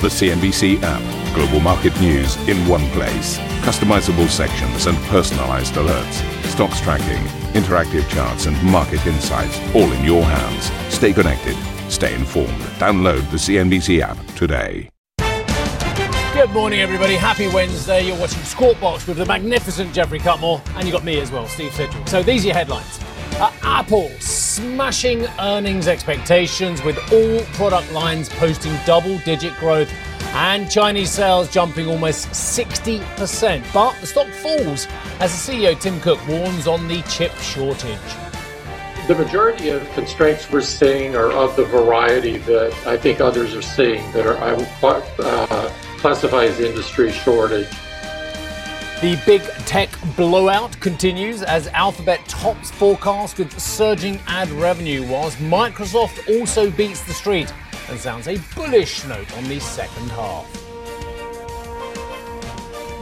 The 0.00 0.06
CNBC 0.06 0.80
app. 0.84 1.34
Global 1.34 1.58
market 1.58 2.00
news 2.00 2.36
in 2.48 2.56
one 2.68 2.88
place. 2.90 3.36
Customizable 3.66 4.28
sections 4.28 4.86
and 4.86 4.96
personalized 5.08 5.74
alerts. 5.74 6.22
Stocks 6.44 6.80
tracking, 6.80 7.20
interactive 7.60 8.08
charts, 8.08 8.46
and 8.46 8.56
market 8.62 9.04
insights 9.08 9.58
all 9.74 9.90
in 9.90 10.04
your 10.04 10.22
hands. 10.22 10.70
Stay 10.94 11.12
connected. 11.12 11.56
Stay 11.90 12.14
informed. 12.14 12.60
Download 12.78 13.28
the 13.32 13.38
CNBC 13.38 14.00
app 14.00 14.24
today. 14.36 14.88
Good 16.32 16.50
morning, 16.50 16.78
everybody. 16.78 17.16
Happy 17.16 17.48
Wednesday. 17.48 18.06
You're 18.06 18.20
watching 18.20 18.44
Squawk 18.44 18.78
Box 18.78 19.04
with 19.04 19.16
the 19.16 19.26
magnificent 19.26 19.92
Jeffrey 19.92 20.20
Cutmore, 20.20 20.62
and 20.76 20.84
you've 20.84 20.92
got 20.92 21.02
me 21.02 21.18
as 21.18 21.32
well, 21.32 21.48
Steve 21.48 21.72
Sedgwick. 21.72 22.06
So 22.06 22.22
these 22.22 22.44
are 22.44 22.48
your 22.48 22.56
headlines. 22.56 23.00
Uh, 23.32 23.50
Apple 23.62 24.10
smashing 24.58 25.24
earnings 25.38 25.86
expectations 25.86 26.82
with 26.82 26.98
all 27.12 27.40
product 27.54 27.92
lines 27.92 28.28
posting 28.28 28.74
double 28.84 29.16
digit 29.18 29.54
growth 29.58 29.88
and 30.34 30.68
Chinese 30.68 31.12
sales 31.12 31.48
jumping 31.48 31.86
almost 31.86 32.26
60%. 32.30 33.72
But 33.72 33.94
the 34.00 34.06
stock 34.08 34.26
falls 34.26 34.88
as 35.20 35.46
the 35.46 35.52
CEO 35.52 35.78
Tim 35.78 36.00
Cook 36.00 36.18
warns 36.26 36.66
on 36.66 36.88
the 36.88 37.02
chip 37.02 37.32
shortage. 37.36 38.00
The 39.06 39.14
majority 39.14 39.68
of 39.68 39.88
constraints 39.92 40.50
we're 40.50 40.60
seeing 40.60 41.14
are 41.14 41.30
of 41.30 41.54
the 41.54 41.64
variety 41.64 42.38
that 42.38 42.74
I 42.84 42.96
think 42.96 43.20
others 43.20 43.54
are 43.54 43.62
seeing 43.62 44.10
that 44.10 44.26
are 44.26 44.38
I 44.38 44.54
would 44.54 44.68
uh, 44.82 45.72
classify 45.98 46.46
as 46.46 46.58
industry 46.58 47.12
shortage. 47.12 47.68
The 49.00 49.16
big 49.24 49.42
tech 49.64 49.90
blowout 50.16 50.80
continues 50.80 51.44
as 51.44 51.68
Alphabet 51.68 52.18
tops 52.26 52.72
forecast 52.72 53.38
with 53.38 53.56
surging 53.56 54.18
ad 54.26 54.50
revenue, 54.50 55.06
whilst 55.06 55.38
Microsoft 55.38 56.28
also 56.40 56.68
beats 56.72 57.04
the 57.04 57.12
street 57.12 57.54
and 57.88 57.96
sounds 57.96 58.26
a 58.26 58.38
bullish 58.56 59.04
note 59.04 59.32
on 59.36 59.44
the 59.44 59.60
second 59.60 60.10
half. 60.10 60.44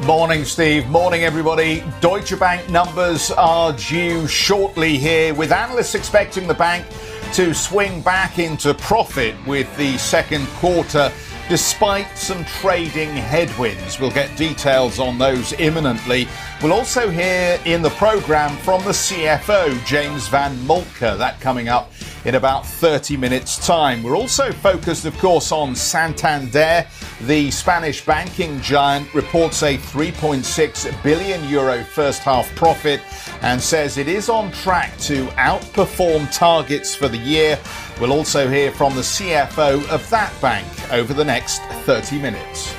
Morning, 0.04 0.44
Steve. 0.44 0.86
Morning, 0.88 1.22
everybody. 1.22 1.82
Deutsche 2.02 2.38
Bank 2.38 2.68
numbers 2.68 3.30
are 3.30 3.72
due 3.72 4.28
shortly 4.28 4.98
here, 4.98 5.32
with 5.32 5.50
analysts 5.50 5.94
expecting 5.94 6.46
the 6.46 6.52
bank 6.52 6.84
to 7.32 7.54
swing 7.54 8.02
back 8.02 8.38
into 8.38 8.74
profit 8.74 9.34
with 9.46 9.74
the 9.78 9.96
second 9.96 10.46
quarter 10.48 11.10
despite 11.48 12.08
some 12.16 12.44
trading 12.44 13.10
headwinds. 13.10 14.00
We'll 14.00 14.10
get 14.10 14.36
details 14.36 14.98
on 14.98 15.18
those 15.18 15.52
imminently. 15.54 16.26
We'll 16.62 16.72
also 16.72 17.08
hear 17.10 17.60
in 17.64 17.82
the 17.82 17.90
programme 17.90 18.56
from 18.58 18.82
the 18.84 18.90
CFO, 18.90 19.84
James 19.84 20.26
von 20.28 20.66
Moltke, 20.66 21.16
that 21.18 21.40
coming 21.40 21.68
up 21.68 21.92
in 22.24 22.34
about 22.34 22.66
30 22.66 23.16
minutes' 23.16 23.64
time. 23.64 24.02
We're 24.02 24.16
also 24.16 24.50
focused, 24.50 25.04
of 25.04 25.16
course, 25.18 25.52
on 25.52 25.76
Santander. 25.76 26.84
The 27.22 27.50
Spanish 27.52 28.04
banking 28.04 28.60
giant 28.60 29.14
reports 29.14 29.62
a 29.62 29.78
3.6 29.78 31.02
billion 31.04 31.48
euro 31.48 31.84
first 31.84 32.22
half 32.22 32.52
profit 32.56 33.00
and 33.46 33.62
says 33.62 33.96
it 33.96 34.08
is 34.08 34.28
on 34.28 34.50
track 34.50 34.98
to 34.98 35.24
outperform 35.38 36.28
targets 36.36 36.96
for 36.96 37.06
the 37.06 37.16
year. 37.16 37.56
We'll 38.00 38.12
also 38.12 38.48
hear 38.50 38.72
from 38.72 38.96
the 38.96 39.02
CFO 39.02 39.88
of 39.88 40.10
that 40.10 40.32
bank 40.42 40.66
over 40.92 41.14
the 41.14 41.24
next 41.24 41.62
30 41.84 42.20
minutes. 42.20 42.74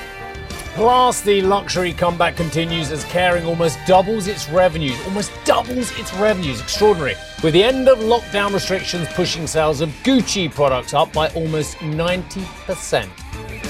Plus, 0.74 1.22
the 1.22 1.40
luxury 1.40 1.94
comeback 1.94 2.36
continues 2.36 2.92
as 2.92 3.02
Kering 3.06 3.46
almost 3.46 3.78
doubles 3.86 4.26
its 4.26 4.46
revenues. 4.50 4.94
Almost 5.06 5.32
doubles 5.46 5.98
its 5.98 6.12
revenues. 6.14 6.60
Extraordinary. 6.60 7.14
With 7.42 7.54
the 7.54 7.64
end 7.64 7.88
of 7.88 8.00
lockdown 8.00 8.52
restrictions 8.52 9.08
pushing 9.14 9.46
sales 9.46 9.80
of 9.80 9.88
Gucci 10.04 10.54
products 10.54 10.92
up 10.92 11.10
by 11.14 11.30
almost 11.30 11.78
90%. 11.78 13.67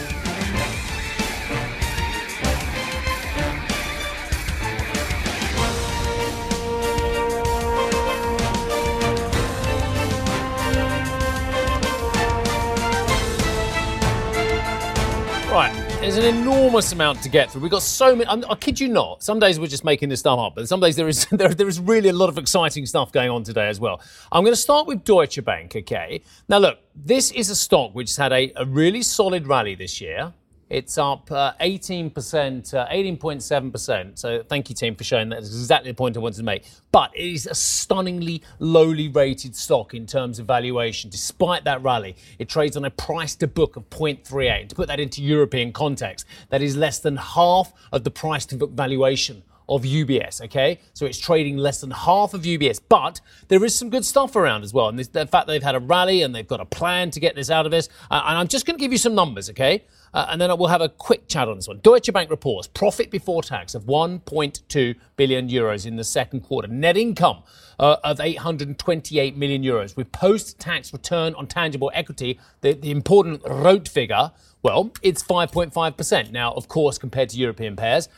Right, 15.51 15.73
there's 16.03 16.19
an 16.19 16.25
enormous 16.25 16.93
amount 16.93 17.23
to 17.23 17.31
get 17.31 17.51
through. 17.51 17.63
We've 17.63 17.71
got 17.71 17.83
so 17.83 18.15
many. 18.15 18.29
I'm, 18.29 18.45
I 18.51 18.55
kid 18.55 18.79
you 18.79 18.87
not. 18.87 19.23
Some 19.23 19.39
days 19.39 19.59
we're 19.59 19.67
just 19.67 19.83
making 19.83 20.11
this 20.11 20.21
stuff 20.21 20.39
up, 20.39 20.55
but 20.55 20.69
some 20.69 20.79
days 20.79 20.95
there 20.95 21.09
is 21.09 21.25
there, 21.31 21.49
there 21.49 21.67
is 21.67 21.81
really 21.81 22.11
a 22.11 22.13
lot 22.13 22.29
of 22.29 22.37
exciting 22.37 22.85
stuff 22.85 23.13
going 23.13 23.31
on 23.31 23.45
today 23.45 23.67
as 23.69 23.81
well. 23.81 24.03
I'm 24.31 24.45
going 24.45 24.53
to 24.53 24.61
start 24.61 24.87
with 24.87 25.05
Deutsche 25.05 25.43
Bank. 25.43 25.75
Okay. 25.75 26.21
Now 26.51 26.59
look, 26.59 26.79
this 26.95 27.31
is 27.31 27.49
a 27.49 27.57
stock 27.57 27.95
which 27.95 28.11
has 28.11 28.17
had 28.19 28.33
a, 28.35 28.53
a 28.57 28.67
really 28.67 29.01
solid 29.01 29.47
rally 29.47 29.75
this 29.75 30.03
year. 30.03 30.35
It's 30.71 30.99
up 30.99 31.31
uh, 31.33 31.55
18%, 31.61 32.75
uh, 32.75 32.89
18.7%. 32.89 34.19
So 34.19 34.43
thank 34.43 34.69
you, 34.69 34.75
team, 34.75 34.97
for 34.97 35.05
showing 35.05 35.31
that. 35.31 35.37
That's 35.37 35.49
exactly 35.49 35.91
the 35.91 35.95
point 35.95 36.17
I 36.17 36.21
wanted 36.21 36.37
to 36.37 36.43
make. 36.43 36.65
But 36.93 37.11
it 37.15 37.25
is 37.25 37.47
a 37.47 37.55
stunningly 37.55 38.43
lowly 38.59 39.09
rated 39.09 39.57
stock 39.57 39.95
in 39.95 40.07
terms 40.07 40.39
of 40.39 40.47
valuation. 40.47 41.09
Despite 41.11 41.65
that 41.65 41.83
rally, 41.83 42.17
it 42.39 42.49
trades 42.49 42.77
on 42.77 42.85
a 42.85 42.91
price 42.91 43.35
to 43.37 43.47
book 43.47 43.77
of 43.77 43.89
0.38. 43.89 44.61
And 44.61 44.71
to 44.71 44.77
put 44.77 44.89
that 44.89 45.01
into 45.01 45.23
European 45.23 45.73
context, 45.73 46.27
that 46.51 46.61
is 46.61 46.77
less 46.77 46.99
than 46.99 47.17
half 47.17 47.73
of 47.91 48.05
the 48.05 48.11
price 48.11 48.45
to 48.47 48.57
book 48.57 48.73
valuation 48.73 49.43
of 49.69 49.83
UBS, 49.83 50.43
okay? 50.45 50.81
So 50.95 51.07
it's 51.07 51.19
trading 51.19 51.57
less 51.57 51.81
than 51.81 51.91
half 51.91 52.35
of 52.35 52.43
UBS, 52.43 52.81
but 52.89 53.21
there 53.49 53.65
is 53.65 53.77
some 53.77 53.91
good 53.91 54.05
stuff 54.05 54.35
around 54.37 54.65
as 54.65 54.73
well. 54.73 54.89
And 54.89 54.99
this, 54.99 55.09
the 55.09 55.27
fact 55.27 55.47
they've 55.47 55.63
had 55.63 55.75
a 55.75 55.81
rally 55.81 56.23
and 56.23 56.35
they've 56.35 56.47
got 56.47 56.61
a 56.61 56.65
plan 56.65 57.11
to 57.11 57.21
get 57.21 57.35
this 57.35 57.51
out 57.51 57.67
of 57.67 57.73
this. 57.73 57.89
Uh, 58.11 58.23
and 58.27 58.39
I'm 58.39 58.49
just 58.49 58.67
going 58.67 58.77
to 58.77 58.81
give 58.81 58.93
you 58.93 58.99
some 58.99 59.15
numbers, 59.15 59.51
okay? 59.51 59.85
Uh, 60.15 60.27
and 60.31 60.41
then 60.41 60.57
we'll 60.59 60.69
have 60.69 60.81
a 60.81 60.89
quick 60.89 61.29
chat 61.29 61.49
on 61.49 61.57
this 61.57 61.69
one. 61.69 61.81
Deutsche 61.83 62.13
Bank 62.13 62.31
reports 62.31 62.67
profit 62.67 63.11
before 63.11 63.43
tax 63.43 63.75
of 63.75 63.85
1.2 63.85 64.95
billion 65.17 65.49
euros 65.49 65.87
in 65.87 65.97
the 65.97 66.05
second 66.05 66.41
quarter. 66.41 66.69
Net 66.69 66.97
income 66.97 67.43
uh, 67.79 67.97
of 68.05 68.21
828 68.21 69.37
million 69.37 69.63
euros 69.63 69.97
with 69.97 70.11
post-tax 70.13 70.93
return 70.93 71.35
on 71.35 71.47
tangible 71.47 71.91
equity, 71.95 72.39
the, 72.63 72.73
the 72.73 72.91
important 72.91 73.43
ROTE 73.47 73.89
figure, 73.89 74.33
well, 74.63 74.91
it's 75.03 75.23
5.5%. 75.23 76.33
Now, 76.33 76.53
of 76.53 76.69
course, 76.69 76.99
compared 76.99 77.29
to 77.31 77.37
European 77.37 77.77
peers, 77.77 78.09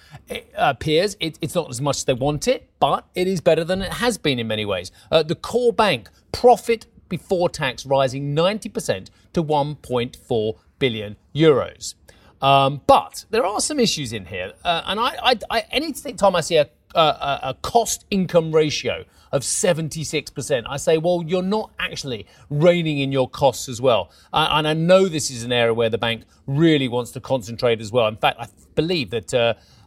uh, 0.56 0.74
peers 0.74 1.16
it, 1.20 1.38
it's 1.40 1.54
not 1.54 1.68
as 1.70 1.80
much 1.80 1.98
as 1.98 2.04
they 2.04 2.14
want 2.14 2.48
it, 2.48 2.70
but 2.80 3.06
it 3.14 3.28
is 3.28 3.40
better 3.40 3.64
than 3.64 3.82
it 3.82 3.92
has 3.94 4.16
been 4.18 4.38
in 4.38 4.46
many 4.46 4.64
ways. 4.64 4.90
Uh, 5.10 5.22
the 5.22 5.34
core 5.34 5.72
bank 5.72 6.08
profit 6.32 6.86
before 7.08 7.48
tax 7.48 7.84
rising 7.84 8.34
90% 8.34 9.08
to 9.32 9.44
1.4 9.44 10.58
billion 10.78 11.16
euros. 11.34 11.94
Um, 12.40 12.80
but 12.86 13.26
there 13.30 13.44
are 13.44 13.60
some 13.60 13.78
issues 13.78 14.14
in 14.14 14.24
here, 14.24 14.54
uh, 14.64 14.82
and 14.86 14.98
I, 14.98 15.14
I, 15.22 15.38
I, 15.50 15.64
any 15.70 15.92
time 15.92 16.34
I 16.34 16.40
see 16.40 16.56
a, 16.56 16.70
a, 16.94 17.40
a 17.50 17.56
cost 17.62 18.04
income 18.10 18.52
ratio 18.52 19.04
of 19.32 19.42
76%. 19.42 20.64
I 20.68 20.76
say, 20.76 20.98
well, 20.98 21.22
you're 21.26 21.42
not 21.42 21.70
actually 21.78 22.26
reining 22.48 22.98
in 22.98 23.12
your 23.12 23.28
costs 23.28 23.68
as 23.68 23.80
well. 23.80 24.10
Uh, 24.32 24.48
and 24.50 24.66
I 24.66 24.74
know 24.74 25.06
this 25.08 25.30
is 25.30 25.44
an 25.44 25.52
area 25.52 25.72
where 25.72 25.88
the 25.88 25.98
bank 25.98 26.24
really 26.46 26.88
wants 26.88 27.12
to 27.12 27.20
concentrate 27.20 27.80
as 27.80 27.92
well. 27.92 28.08
In 28.08 28.16
fact, 28.16 28.40
I 28.40 28.48
believe 28.74 29.10
that. 29.10 29.34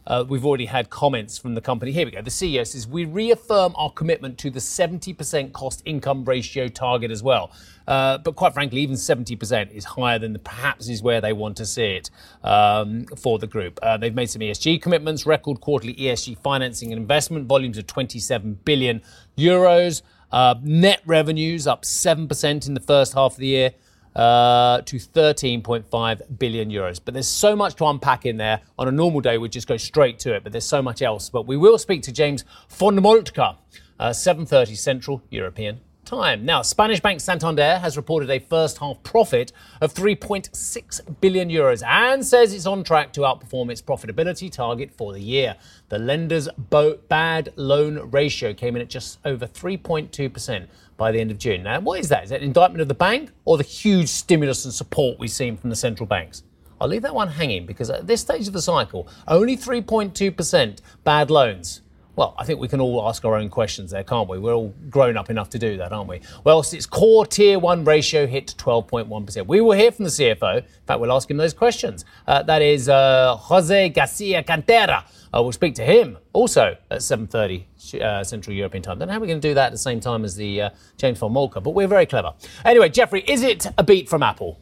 Uh, 0.06 0.24
we've 0.28 0.44
already 0.44 0.66
had 0.66 0.90
comments 0.90 1.38
from 1.38 1.54
the 1.54 1.60
company. 1.60 1.92
Here 1.92 2.04
we 2.04 2.12
go. 2.12 2.22
The 2.22 2.30
CEO 2.30 2.66
says 2.66 2.86
we 2.86 3.04
reaffirm 3.04 3.74
our 3.76 3.90
commitment 3.90 4.38
to 4.38 4.50
the 4.50 4.60
70% 4.60 5.52
cost 5.52 5.82
income 5.84 6.24
ratio 6.24 6.68
target 6.68 7.10
as 7.10 7.22
well. 7.22 7.50
Uh, 7.86 8.18
but 8.18 8.34
quite 8.36 8.54
frankly, 8.54 8.80
even 8.80 8.96
70% 8.96 9.70
is 9.72 9.84
higher 9.84 10.18
than 10.18 10.32
the, 10.32 10.38
perhaps 10.38 10.88
is 10.88 11.02
where 11.02 11.20
they 11.20 11.32
want 11.32 11.56
to 11.58 11.66
see 11.66 11.96
it 11.96 12.10
um, 12.42 13.04
for 13.16 13.38
the 13.38 13.46
group. 13.46 13.78
Uh, 13.82 13.96
they've 13.96 14.14
made 14.14 14.30
some 14.30 14.40
ESG 14.40 14.80
commitments, 14.80 15.26
record 15.26 15.60
quarterly 15.60 15.94
ESG 15.94 16.38
financing 16.38 16.92
and 16.92 17.00
investment 17.00 17.46
volumes 17.46 17.78
of 17.78 17.86
27 17.86 18.60
billion 18.64 19.02
euros. 19.36 20.02
Uh, 20.32 20.54
net 20.62 21.00
revenues 21.06 21.66
up 21.66 21.82
7% 21.82 22.66
in 22.66 22.74
the 22.74 22.80
first 22.80 23.14
half 23.14 23.32
of 23.32 23.38
the 23.38 23.46
year 23.46 23.70
uh, 24.16 24.80
to 24.82 24.96
13.5 24.96 26.38
billion 26.38 26.70
euros. 26.70 27.00
But 27.04 27.14
there's 27.14 27.28
so 27.28 27.56
much 27.56 27.74
to 27.76 27.86
unpack 27.86 28.26
in 28.26 28.36
there. 28.36 28.60
On 28.78 28.88
a 28.88 28.92
normal 28.92 29.20
day, 29.20 29.38
we'd 29.38 29.52
just 29.52 29.68
go 29.68 29.76
straight 29.76 30.18
to 30.20 30.34
it, 30.34 30.42
but 30.42 30.52
there's 30.52 30.66
so 30.66 30.82
much 30.82 31.02
else. 31.02 31.28
But 31.28 31.46
we 31.46 31.56
will 31.56 31.78
speak 31.78 32.02
to 32.02 32.12
James 32.12 32.44
von 32.68 32.96
Moltke, 32.96 33.56
uh, 33.98 34.10
7.30 34.10 34.76
Central 34.76 35.22
European 35.30 35.80
time. 36.04 36.44
Now, 36.44 36.62
Spanish 36.62 37.00
bank 37.00 37.20
Santander 37.20 37.78
has 37.78 37.96
reported 37.96 38.30
a 38.30 38.38
first 38.38 38.78
half 38.78 39.02
profit 39.02 39.52
of 39.80 39.94
3.6 39.94 41.20
billion 41.20 41.48
euros 41.48 41.82
and 41.86 42.24
says 42.24 42.52
it's 42.52 42.66
on 42.66 42.84
track 42.84 43.12
to 43.14 43.22
outperform 43.22 43.70
its 43.70 43.82
profitability 43.82 44.50
target 44.50 44.90
for 44.90 45.12
the 45.12 45.20
year. 45.20 45.56
The 45.88 45.98
lender's 45.98 46.48
bo- 46.56 46.98
bad 47.08 47.52
loan 47.56 48.10
ratio 48.10 48.52
came 48.52 48.76
in 48.76 48.82
at 48.82 48.90
just 48.90 49.18
over 49.24 49.46
3.2% 49.46 50.66
by 50.96 51.12
the 51.12 51.20
end 51.20 51.30
of 51.30 51.38
June. 51.38 51.62
Now, 51.62 51.80
what 51.80 52.00
is 52.00 52.08
that? 52.08 52.24
Is 52.24 52.30
that 52.30 52.42
indictment 52.42 52.80
of 52.82 52.88
the 52.88 52.94
bank 52.94 53.30
or 53.44 53.56
the 53.56 53.64
huge 53.64 54.08
stimulus 54.08 54.64
and 54.64 54.72
support 54.74 55.18
we've 55.18 55.30
seen 55.30 55.56
from 55.56 55.70
the 55.70 55.76
central 55.76 56.06
banks? 56.06 56.42
I'll 56.80 56.88
leave 56.88 57.02
that 57.02 57.14
one 57.14 57.28
hanging 57.28 57.66
because 57.66 57.90
at 57.90 58.06
this 58.06 58.20
stage 58.20 58.46
of 58.46 58.52
the 58.52 58.62
cycle, 58.62 59.08
only 59.28 59.56
3.2% 59.56 60.78
bad 61.04 61.30
loans 61.30 61.80
Well, 62.16 62.34
I 62.38 62.44
think 62.44 62.60
we 62.60 62.68
can 62.68 62.80
all 62.80 63.08
ask 63.08 63.24
our 63.24 63.34
own 63.34 63.48
questions 63.48 63.90
there, 63.90 64.04
can't 64.04 64.28
we? 64.28 64.38
We're 64.38 64.54
all 64.54 64.72
grown 64.88 65.16
up 65.16 65.30
enough 65.30 65.50
to 65.50 65.58
do 65.58 65.76
that, 65.78 65.92
aren't 65.92 66.08
we? 66.08 66.20
Well, 66.44 66.60
its 66.60 66.86
core 66.86 67.26
tier 67.26 67.58
one 67.58 67.84
ratio 67.84 68.26
hit 68.26 68.54
12.1%. 68.56 69.46
We 69.46 69.60
will 69.60 69.76
hear 69.76 69.90
from 69.90 70.04
the 70.04 70.10
CFO. 70.12 70.58
In 70.58 70.64
fact, 70.86 71.00
we'll 71.00 71.12
ask 71.12 71.28
him 71.28 71.38
those 71.38 71.54
questions. 71.54 72.04
Uh, 72.26 72.42
that 72.44 72.62
is 72.62 72.88
uh, 72.88 73.36
Jose 73.36 73.88
Garcia 73.88 74.44
Cantera. 74.44 75.04
Uh, 75.34 75.42
we'll 75.42 75.52
speak 75.52 75.74
to 75.74 75.84
him 75.84 76.16
also 76.32 76.76
at 76.90 77.00
7.30 77.00 78.00
uh, 78.00 78.22
Central 78.22 78.54
European 78.54 78.82
Time. 78.82 78.98
Know 78.98 79.06
how 79.08 79.18
we're 79.18 79.26
going 79.26 79.40
to 79.40 79.48
do 79.48 79.54
that 79.54 79.66
at 79.66 79.72
the 79.72 79.78
same 79.78 79.98
time 79.98 80.24
as 80.24 80.36
the 80.36 80.62
uh, 80.62 80.70
James 80.96 81.18
von 81.18 81.32
Moltke, 81.32 81.60
but 81.60 81.70
we're 81.70 81.88
very 81.88 82.06
clever. 82.06 82.34
Anyway, 82.64 82.88
Jeffrey, 82.88 83.22
is 83.26 83.42
it 83.42 83.66
a 83.76 83.82
beat 83.82 84.08
from 84.08 84.22
Apple? 84.22 84.60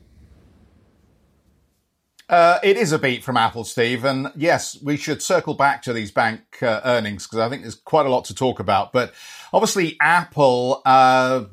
Uh, 2.32 2.58
it 2.62 2.78
is 2.78 2.92
a 2.92 2.98
beat 2.98 3.22
from 3.22 3.36
Apple, 3.36 3.64
Steve. 3.64 4.06
And 4.06 4.32
yes, 4.34 4.78
we 4.82 4.96
should 4.96 5.20
circle 5.20 5.52
back 5.52 5.82
to 5.82 5.92
these 5.92 6.10
bank 6.10 6.40
uh, 6.62 6.80
earnings 6.84 7.26
because 7.26 7.40
I 7.40 7.50
think 7.50 7.60
there's 7.60 7.74
quite 7.74 8.06
a 8.06 8.08
lot 8.08 8.24
to 8.26 8.34
talk 8.34 8.58
about. 8.58 8.92
But 8.92 9.12
obviously, 9.52 9.98
Apple 10.00 10.80
uh, 10.86 11.44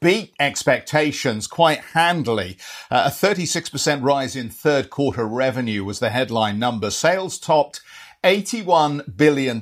beat 0.00 0.32
expectations 0.40 1.46
quite 1.46 1.80
handily. 1.80 2.56
Uh, 2.90 3.04
a 3.06 3.10
36% 3.10 4.02
rise 4.02 4.34
in 4.34 4.48
third 4.48 4.88
quarter 4.88 5.26
revenue 5.26 5.84
was 5.84 5.98
the 5.98 6.08
headline 6.08 6.58
number. 6.58 6.90
Sales 6.90 7.38
topped 7.38 7.82
$81 8.24 9.18
billion, 9.18 9.60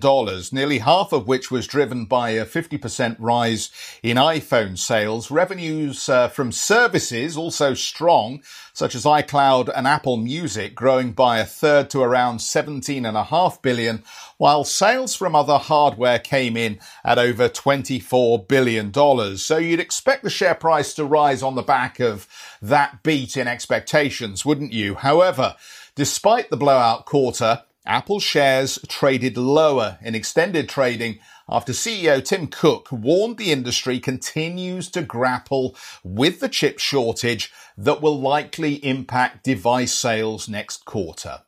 nearly 0.52 0.78
half 0.78 1.12
of 1.12 1.26
which 1.26 1.50
was 1.50 1.66
driven 1.66 2.04
by 2.04 2.30
a 2.30 2.46
50% 2.46 3.16
rise 3.18 3.70
in 4.04 4.16
iPhone 4.16 4.78
sales. 4.78 5.32
Revenues 5.32 6.08
uh, 6.08 6.28
from 6.28 6.52
services 6.52 7.36
also 7.36 7.74
strong, 7.74 8.40
such 8.72 8.94
as 8.94 9.04
iCloud 9.04 9.68
and 9.74 9.88
Apple 9.88 10.16
Music, 10.16 10.76
growing 10.76 11.10
by 11.10 11.40
a 11.40 11.44
third 11.44 11.90
to 11.90 12.02
around 12.02 12.38
17.5 12.38 13.62
billion, 13.62 14.04
while 14.38 14.62
sales 14.62 15.16
from 15.16 15.34
other 15.34 15.58
hardware 15.58 16.20
came 16.20 16.56
in 16.56 16.78
at 17.04 17.18
over 17.18 17.48
$24 17.48 18.46
billion. 18.46 19.36
So 19.38 19.56
you'd 19.56 19.80
expect 19.80 20.22
the 20.22 20.30
share 20.30 20.54
price 20.54 20.94
to 20.94 21.04
rise 21.04 21.42
on 21.42 21.56
the 21.56 21.62
back 21.62 21.98
of 21.98 22.28
that 22.62 23.02
beat 23.02 23.36
in 23.36 23.48
expectations, 23.48 24.44
wouldn't 24.44 24.72
you? 24.72 24.94
However, 24.94 25.56
despite 25.96 26.48
the 26.48 26.56
blowout 26.56 27.06
quarter, 27.06 27.64
Apple 27.84 28.20
shares 28.20 28.78
traded 28.88 29.36
lower 29.36 29.98
in 30.02 30.14
extended 30.14 30.68
trading 30.68 31.18
after 31.48 31.72
CEO 31.72 32.24
Tim 32.24 32.46
Cook 32.46 32.88
warned 32.92 33.38
the 33.38 33.50
industry 33.50 33.98
continues 33.98 34.88
to 34.92 35.02
grapple 35.02 35.76
with 36.04 36.38
the 36.40 36.48
chip 36.48 36.78
shortage 36.78 37.52
that 37.76 38.00
will 38.00 38.20
likely 38.20 38.74
impact 38.84 39.44
device 39.44 39.92
sales 39.92 40.48
next 40.48 40.84
quarter. 40.84 41.40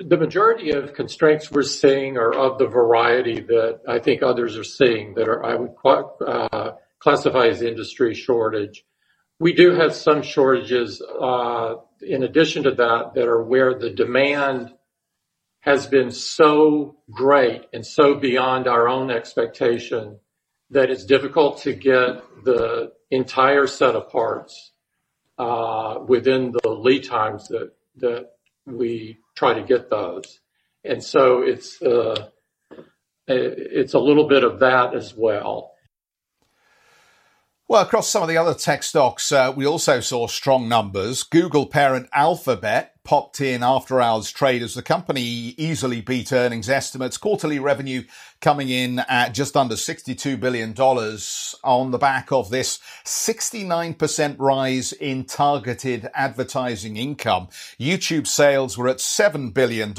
The 0.00 0.16
majority 0.16 0.72
of 0.72 0.94
constraints 0.94 1.52
we're 1.52 1.62
seeing 1.62 2.16
are 2.16 2.34
of 2.34 2.58
the 2.58 2.66
variety 2.66 3.40
that 3.40 3.80
I 3.86 4.00
think 4.00 4.22
others 4.22 4.56
are 4.56 4.64
seeing 4.64 5.14
that 5.14 5.28
are 5.28 5.44
I 5.44 5.54
would 5.54 5.74
uh, 5.86 6.72
classify 6.98 7.46
as 7.46 7.62
industry 7.62 8.14
shortage. 8.14 8.84
We 9.38 9.52
do 9.52 9.72
have 9.72 9.94
some 9.94 10.22
shortages 10.22 11.00
uh, 11.02 11.76
in 12.00 12.24
addition 12.24 12.64
to 12.64 12.72
that 12.72 13.12
that 13.14 13.28
are 13.28 13.42
where 13.44 13.78
the 13.78 13.90
demand 13.90 14.72
has 15.62 15.86
been 15.86 16.10
so 16.10 16.96
great 17.10 17.66
and 17.72 17.86
so 17.86 18.16
beyond 18.16 18.66
our 18.66 18.88
own 18.88 19.10
expectation 19.10 20.18
that 20.70 20.90
it's 20.90 21.04
difficult 21.04 21.62
to 21.62 21.72
get 21.72 22.22
the 22.44 22.92
entire 23.10 23.66
set 23.66 23.94
of 23.94 24.10
parts 24.10 24.72
uh, 25.38 25.98
within 26.06 26.52
the 26.62 26.68
lead 26.68 27.04
times 27.04 27.48
that 27.48 27.70
that 27.96 28.30
we 28.66 29.18
try 29.36 29.54
to 29.54 29.62
get 29.62 29.88
those. 29.88 30.40
And 30.84 31.02
so 31.02 31.42
it's 31.42 31.80
uh, 31.80 32.28
it's 33.28 33.94
a 33.94 34.00
little 34.00 34.26
bit 34.26 34.42
of 34.42 34.60
that 34.60 34.94
as 34.94 35.14
well. 35.14 35.71
Well, 37.72 37.80
across 37.80 38.10
some 38.10 38.22
of 38.22 38.28
the 38.28 38.36
other 38.36 38.52
tech 38.52 38.82
stocks, 38.82 39.32
uh, 39.32 39.50
we 39.56 39.64
also 39.66 40.00
saw 40.00 40.26
strong 40.26 40.68
numbers. 40.68 41.22
Google 41.22 41.64
parent 41.64 42.06
Alphabet 42.12 42.96
popped 43.02 43.40
in 43.40 43.62
after 43.62 43.98
hours 43.98 44.30
trade 44.30 44.60
as 44.60 44.74
the 44.74 44.82
company 44.82 45.22
easily 45.22 46.02
beat 46.02 46.34
earnings 46.34 46.68
estimates. 46.68 47.16
Quarterly 47.16 47.58
revenue 47.58 48.04
coming 48.42 48.68
in 48.68 48.98
at 48.98 49.32
just 49.32 49.56
under 49.56 49.74
$62 49.74 50.38
billion 50.38 50.74
on 51.64 51.90
the 51.92 51.98
back 51.98 52.30
of 52.30 52.50
this 52.50 52.78
69% 53.06 54.36
rise 54.38 54.92
in 54.92 55.24
targeted 55.24 56.10
advertising 56.12 56.98
income. 56.98 57.48
YouTube 57.80 58.26
sales 58.26 58.76
were 58.76 58.88
at 58.88 58.98
$7 58.98 59.54
billion 59.54 59.94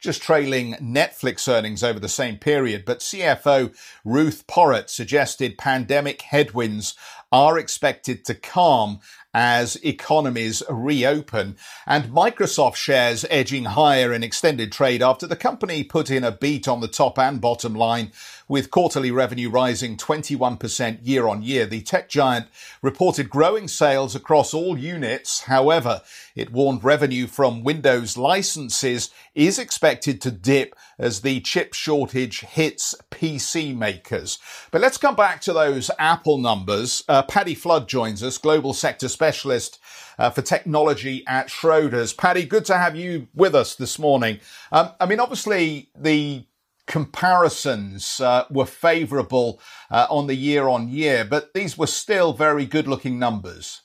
just 0.00 0.22
trailing 0.22 0.74
Netflix 0.74 1.48
earnings 1.48 1.82
over 1.82 1.98
the 1.98 2.08
same 2.08 2.36
period. 2.36 2.84
But 2.84 3.00
CFO 3.00 3.74
Ruth 4.04 4.46
Porat 4.46 4.88
suggested 4.88 5.58
pandemic 5.58 6.22
headwinds 6.22 6.94
are 7.30 7.58
expected 7.58 8.24
to 8.24 8.34
calm 8.34 9.00
as 9.34 9.76
economies 9.84 10.62
reopen. 10.68 11.56
And 11.86 12.06
Microsoft 12.06 12.76
shares 12.76 13.26
edging 13.30 13.66
higher 13.66 14.12
in 14.12 14.22
extended 14.22 14.72
trade 14.72 15.02
after 15.02 15.26
the 15.26 15.36
company 15.36 15.84
put 15.84 16.10
in 16.10 16.24
a 16.24 16.32
beat 16.32 16.66
on 16.66 16.80
the 16.80 16.88
top 16.88 17.18
and 17.18 17.40
bottom 17.40 17.74
line 17.74 18.10
with 18.48 18.70
quarterly 18.70 19.10
revenue 19.10 19.50
rising 19.50 19.96
21% 19.96 21.00
year 21.02 21.28
on 21.28 21.42
year. 21.42 21.66
The 21.66 21.82
tech 21.82 22.08
giant 22.08 22.46
reported 22.80 23.28
growing 23.28 23.68
sales 23.68 24.16
across 24.16 24.54
all 24.54 24.78
units. 24.78 25.42
However, 25.42 26.00
it 26.34 26.50
warned 26.50 26.82
revenue 26.82 27.26
from 27.26 27.62
Windows 27.62 28.16
licenses 28.16 29.10
is 29.34 29.58
expected 29.58 30.20
to 30.22 30.30
dip 30.30 30.74
as 30.98 31.20
the 31.20 31.40
chip 31.40 31.74
shortage 31.74 32.40
hits 32.40 32.94
PC 33.10 33.76
makers. 33.76 34.38
But 34.70 34.80
let's 34.80 34.98
come 34.98 35.14
back 35.14 35.40
to 35.42 35.52
those 35.52 35.90
Apple 35.98 36.38
numbers. 36.38 37.04
Uh, 37.08 37.17
Paddy 37.22 37.54
Flood 37.54 37.88
joins 37.88 38.22
us, 38.22 38.38
global 38.38 38.72
sector 38.72 39.08
specialist 39.08 39.80
uh, 40.18 40.30
for 40.30 40.42
technology 40.42 41.24
at 41.26 41.48
Schroders. 41.48 42.16
Paddy, 42.16 42.44
good 42.44 42.64
to 42.66 42.76
have 42.76 42.96
you 42.96 43.28
with 43.34 43.54
us 43.54 43.74
this 43.74 43.98
morning. 43.98 44.40
Um, 44.72 44.90
I 45.00 45.06
mean, 45.06 45.20
obviously, 45.20 45.90
the 45.96 46.44
comparisons 46.86 48.20
uh, 48.20 48.44
were 48.50 48.66
favourable 48.66 49.60
uh, 49.90 50.06
on 50.10 50.26
the 50.26 50.34
year 50.34 50.68
on 50.68 50.88
year, 50.88 51.24
but 51.24 51.54
these 51.54 51.78
were 51.78 51.86
still 51.86 52.32
very 52.32 52.66
good 52.66 52.88
looking 52.88 53.18
numbers. 53.18 53.82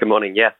Good 0.00 0.08
morning. 0.08 0.34
Yes, 0.34 0.54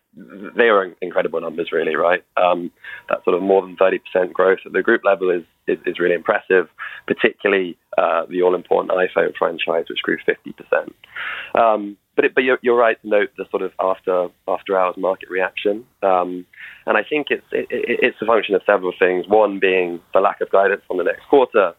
they 0.55 0.69
are 0.69 0.95
incredible 1.01 1.41
numbers, 1.41 1.73
really, 1.73 1.97
right? 1.97 2.23
Um, 2.37 2.71
that 3.09 3.25
sort 3.25 3.35
of 3.35 3.43
more 3.43 3.63
than 3.63 3.75
30% 3.75 4.35
growth 4.35 4.59
at 4.67 4.73
the 4.75 4.83
group 4.83 5.01
level 5.03 5.31
is, 5.31 5.45
is, 5.67 5.79
is 5.87 5.99
really 5.99 6.15
impressive, 6.15 6.69
particularly 7.07 7.79
uh, 7.97 8.27
the 8.29 8.43
all 8.43 8.55
important 8.55 8.93
iPhone 8.93 9.35
franchise, 9.39 9.87
which 9.89 10.03
grew 10.03 10.19
50%. 10.29 11.59
Um, 11.59 11.97
but 12.17 12.27
it, 12.27 12.35
but 12.35 12.45
you're, 12.45 12.59
you're, 12.61 12.77
right 12.77 13.01
to 13.01 13.09
note 13.09 13.31
the 13.39 13.47
sort 13.51 13.63
of 13.63 13.73
after 13.81 14.29
after 14.47 14.79
hours 14.79 14.97
market 14.99 15.31
reaction, 15.31 15.87
um, 16.03 16.45
and 16.85 16.99
I 16.99 17.03
think 17.03 17.29
it's 17.31 17.47
it, 17.51 17.67
it's 17.71 18.19
a 18.21 18.27
function 18.27 18.55
of 18.55 18.61
several 18.67 18.93
things. 18.99 19.27
One 19.27 19.59
being 19.59 20.01
the 20.13 20.21
lack 20.21 20.43
of 20.43 20.51
guidance 20.51 20.83
on 20.91 20.99
the 20.99 21.05
next 21.05 21.27
quarter, 21.31 21.73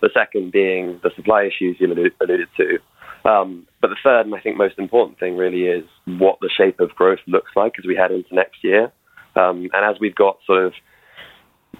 the 0.00 0.10
second 0.14 0.52
being 0.52 1.00
the 1.02 1.10
supply 1.16 1.44
issues 1.44 1.78
you 1.80 1.92
alluded 1.92 2.48
to, 2.58 2.78
um, 3.24 3.66
but 3.80 3.88
the 3.88 3.96
third 4.02 4.26
and 4.26 4.34
I 4.34 4.40
think 4.40 4.56
most 4.56 4.78
important 4.78 5.18
thing 5.18 5.36
really 5.36 5.62
is 5.62 5.84
what 6.06 6.38
the 6.40 6.50
shape 6.54 6.80
of 6.80 6.94
growth 6.94 7.20
looks 7.26 7.52
like 7.56 7.74
as 7.78 7.86
we 7.86 7.96
head 7.96 8.10
into 8.10 8.34
next 8.34 8.62
year, 8.62 8.92
um, 9.36 9.68
and 9.72 9.84
as 9.84 9.96
we've 10.00 10.14
got 10.14 10.38
sort 10.46 10.64
of 10.64 10.72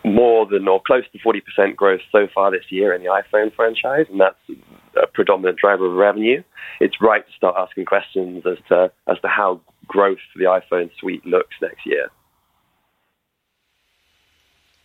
more 0.05 0.47
than 0.47 0.69
or 0.69 0.81
close 0.87 1.05
to 1.13 1.19
40% 1.19 1.77
growth 1.77 2.01
so 2.13 2.29
far 2.35 2.51
this 2.51 2.65
year 2.71 2.95
in 2.95 3.03
the 3.03 3.09
iPhone 3.09 3.55
franchise, 3.55 4.07
and 4.11 4.21
that's 4.21 4.61
a 5.03 5.07
predominant 5.07 5.59
driver 5.59 5.87
of 5.87 5.97
revenue. 5.97 6.43
It's 6.81 6.97
right 7.01 7.27
to 7.27 7.33
start 7.37 7.57
asking 7.59 7.87
questions 7.87 8.45
as 8.47 8.59
to 8.69 8.91
as 9.09 9.17
to 9.23 9.29
how 9.29 9.61
growth 9.87 10.19
for 10.33 10.39
the 10.39 10.45
iPhone 10.45 10.91
suite 11.01 11.25
looks 11.27 11.55
next 11.61 11.87
year. 11.87 12.09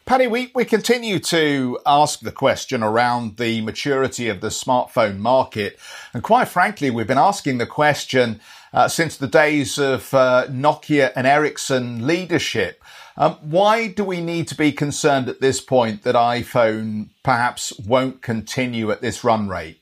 Paddy, 0.05 0.27
we, 0.27 0.51
we 0.53 0.65
continue 0.65 1.17
to 1.19 1.79
ask 1.85 2.19
the 2.19 2.31
question 2.31 2.83
around 2.83 3.37
the 3.37 3.61
maturity 3.61 4.27
of 4.27 4.41
the 4.41 4.49
smartphone 4.49 5.17
market. 5.17 5.79
And 6.13 6.21
quite 6.21 6.49
frankly, 6.49 6.89
we've 6.89 7.07
been 7.07 7.17
asking 7.17 7.57
the 7.57 7.65
question 7.65 8.41
uh, 8.73 8.89
since 8.89 9.15
the 9.15 9.27
days 9.27 9.77
of 9.77 10.13
uh, 10.13 10.47
Nokia 10.49 11.13
and 11.15 11.25
Ericsson 11.25 12.05
leadership. 12.05 12.83
Um, 13.15 13.35
why 13.41 13.87
do 13.87 14.03
we 14.03 14.19
need 14.19 14.49
to 14.49 14.55
be 14.55 14.73
concerned 14.73 15.29
at 15.29 15.39
this 15.39 15.61
point 15.61 16.03
that 16.03 16.15
iPhone 16.15 17.09
perhaps 17.23 17.71
won't 17.79 18.21
continue 18.21 18.91
at 18.91 19.01
this 19.01 19.23
run 19.23 19.47
rate? 19.47 19.79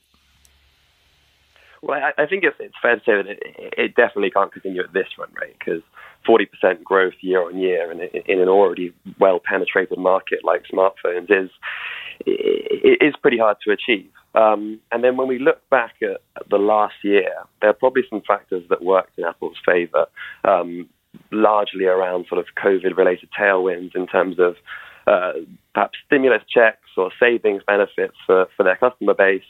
Well, 1.82 2.00
I, 2.00 2.24
I 2.24 2.26
think 2.28 2.44
it's, 2.44 2.58
it's, 2.60 2.76
fair 2.80 2.98
to 2.98 3.02
say 3.04 3.16
that 3.16 3.28
it, 3.28 3.40
it, 3.76 3.96
definitely 3.96 4.30
can't 4.30 4.52
continue 4.52 4.84
at 4.84 4.94
this 4.94 5.08
run 5.18 5.30
rate 5.42 5.56
because 5.58 5.82
40% 6.28 6.84
growth 6.84 7.14
year 7.22 7.42
on 7.44 7.58
year 7.58 7.92
in, 7.92 8.02
in 8.02 8.40
an 8.40 8.50
already 8.50 8.94
well 9.20 9.40
penetrated 9.44 9.98
market 9.98 10.40
like 10.44 10.64
smartphones 10.72 11.30
is 11.30 11.50
is 12.26 13.16
pretty 13.22 13.38
hard 13.38 13.58
to 13.66 13.72
achieve. 13.72 14.10
Um, 14.36 14.80
and 14.92 15.04
then 15.04 15.18
when 15.18 15.28
we 15.28 15.40
look 15.40 15.68
back 15.70 15.96
at 16.02 16.22
the 16.50 16.58
last 16.58 16.96
year, 17.04 17.34
there 17.60 17.70
are 17.70 17.74
probably 17.74 18.04
some 18.10 18.22
factors 18.28 18.64
that 18.70 18.84
worked 18.84 19.18
in 19.18 19.26
Apple's 19.26 19.58
favor, 19.66 20.06
um, 20.46 20.88
largely 21.32 21.86
around 21.86 22.28
sort 22.30 22.40
of 22.40 22.46
COVID 22.64 22.96
related 22.96 23.30
tailwinds 23.38 23.96
in 23.96 24.08
terms 24.08 24.38
of 24.40 24.56
uh, 25.08 25.34
perhaps 25.74 25.98
stimulus 26.06 26.44
checks 26.48 26.90
or 26.96 27.12
savings 27.20 27.64
benefits 27.66 28.16
for, 28.26 28.48
for 28.56 28.64
their 28.64 28.78
customer 28.78 29.14
base, 29.14 29.44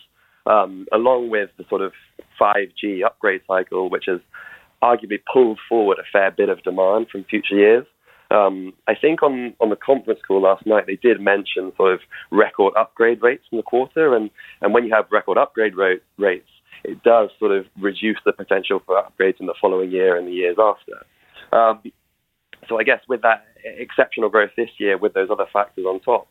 um, 0.46 0.88
along 0.92 1.30
with 1.30 1.50
the 1.58 1.66
sort 1.70 1.82
of 1.82 1.92
5G 2.40 3.04
upgrade 3.06 3.42
cycle, 3.48 3.90
which 3.90 4.06
has 4.08 4.20
arguably 4.84 5.22
pulled 5.32 5.60
forward 5.70 6.00
a 6.00 6.04
fair 6.12 6.32
bit 6.32 6.50
of 6.50 6.64
demand 6.64 7.08
from 7.10 7.24
future 7.24 7.56
years. 7.56 7.86
Um, 8.32 8.74
I 8.88 8.96
think 8.96 9.22
on, 9.24 9.54
on 9.60 9.70
the 9.70 9.76
conference 9.76 10.22
call 10.26 10.42
last 10.42 10.66
night, 10.66 10.86
they 10.88 10.96
did 10.96 11.20
mention 11.20 11.74
sort 11.76 11.94
of 11.94 12.00
record 12.32 12.74
upgrade 12.78 13.22
rates 13.22 13.44
in 13.52 13.58
the 13.58 13.64
quarter. 13.64 14.16
And, 14.16 14.30
and 14.62 14.74
when 14.74 14.86
you 14.86 14.94
have 14.94 15.06
record 15.12 15.38
upgrade 15.38 15.76
rate, 15.76 16.02
rates, 16.18 16.48
it 16.84 17.04
does 17.04 17.30
sort 17.40 17.52
of 17.52 17.66
reduce 17.80 18.18
the 18.26 18.32
potential 18.32 18.82
for 18.86 18.96
upgrades 18.96 19.40
in 19.40 19.48
the 19.48 19.54
following 19.60 19.92
year 19.92 20.18
and 20.18 20.28
the 20.28 20.32
years 20.32 20.58
after. 20.60 21.06
Um, 21.52 21.82
so 22.70 22.80
I 22.80 22.84
guess 22.84 23.02
with 23.08 23.22
that 23.24 23.46
exceptional 23.64 24.30
growth 24.30 24.52
this 24.56 24.70
year, 24.78 24.98
with 24.98 25.14
those 25.14 25.30
other 25.30 25.46
factors 25.52 25.86
on 25.86 26.00
top, 26.00 26.28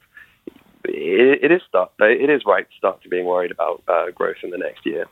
it, 0.84 1.44
it 1.44 1.52
is 1.52 1.60
start, 1.68 1.92
it 2.00 2.30
is 2.30 2.42
right 2.46 2.68
to 2.68 2.76
start 2.76 3.02
to 3.02 3.08
being 3.08 3.26
worried 3.26 3.50
about 3.50 3.82
uh, 3.86 4.10
growth 4.12 4.36
in 4.42 4.50
the 4.50 4.58
next 4.58 4.86
year. 4.86 5.06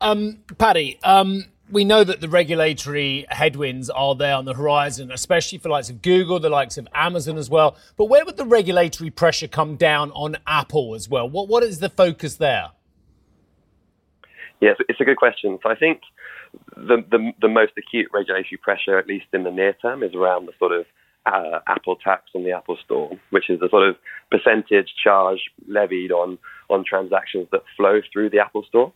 Um, 0.00 0.38
Paddy, 0.58 0.98
um, 1.02 1.44
we 1.70 1.84
know 1.84 2.04
that 2.04 2.20
the 2.20 2.28
regulatory 2.28 3.26
headwinds 3.28 3.90
are 3.90 4.14
there 4.14 4.34
on 4.34 4.44
the 4.44 4.54
horizon, 4.54 5.10
especially 5.12 5.58
for 5.58 5.68
likes 5.68 5.90
of 5.90 6.02
Google, 6.02 6.40
the 6.40 6.48
likes 6.48 6.78
of 6.78 6.88
Amazon 6.94 7.36
as 7.36 7.50
well. 7.50 7.76
But 7.96 8.06
where 8.06 8.24
would 8.24 8.36
the 8.36 8.44
regulatory 8.44 9.10
pressure 9.10 9.48
come 9.48 9.76
down 9.76 10.10
on 10.12 10.36
Apple 10.46 10.94
as 10.94 11.08
well? 11.08 11.28
What 11.28 11.48
what 11.48 11.62
is 11.62 11.80
the 11.80 11.88
focus 11.88 12.36
there? 12.36 12.70
Yes, 14.60 14.76
it's 14.88 15.00
a 15.00 15.04
good 15.04 15.18
question. 15.18 15.58
So 15.62 15.70
I 15.70 15.76
think 15.76 16.00
the, 16.76 17.04
the, 17.10 17.32
the 17.40 17.48
most 17.48 17.72
acute 17.78 18.08
regulatory 18.12 18.58
pressure, 18.60 18.98
at 18.98 19.06
least 19.06 19.26
in 19.32 19.44
the 19.44 19.52
near 19.52 19.72
term, 19.74 20.02
is 20.02 20.14
around 20.14 20.46
the 20.46 20.52
sort 20.58 20.72
of 20.72 20.86
uh, 21.26 21.60
Apple 21.68 21.96
tax 21.96 22.24
on 22.34 22.42
the 22.42 22.52
Apple 22.52 22.76
Store, 22.84 23.10
which 23.30 23.50
is 23.50 23.60
the 23.60 23.68
sort 23.68 23.88
of 23.88 23.96
percentage 24.30 24.88
charge 25.02 25.40
levied 25.66 26.10
on 26.10 26.38
on 26.70 26.84
transactions 26.84 27.46
that 27.52 27.62
flow 27.76 28.00
through 28.12 28.30
the 28.30 28.38
Apple 28.38 28.64
Store. 28.64 28.92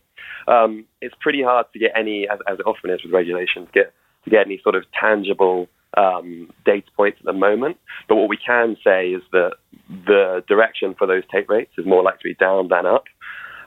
Um, 0.47 0.85
it's 1.01 1.15
pretty 1.19 1.41
hard 1.41 1.65
to 1.73 1.79
get 1.79 1.91
any, 1.97 2.27
as, 2.31 2.39
as, 2.49 2.59
it 2.59 2.65
often 2.65 2.89
is 2.89 3.03
with 3.03 3.13
regulations, 3.13 3.67
get 3.73 3.93
to 4.23 4.29
get 4.29 4.45
any 4.45 4.59
sort 4.63 4.75
of 4.75 4.83
tangible 4.99 5.67
um, 5.97 6.49
data 6.65 6.87
points 6.95 7.19
at 7.19 7.25
the 7.25 7.33
moment. 7.33 7.77
But 8.07 8.15
what 8.15 8.29
we 8.29 8.37
can 8.37 8.77
say 8.83 9.09
is 9.09 9.21
that 9.31 9.53
the 9.89 10.43
direction 10.47 10.95
for 10.97 11.07
those 11.07 11.23
take 11.31 11.49
rates 11.49 11.71
is 11.77 11.85
more 11.85 12.03
likely 12.03 12.19
to 12.19 12.29
be 12.29 12.45
down 12.45 12.69
than 12.69 12.85
up. 12.85 13.05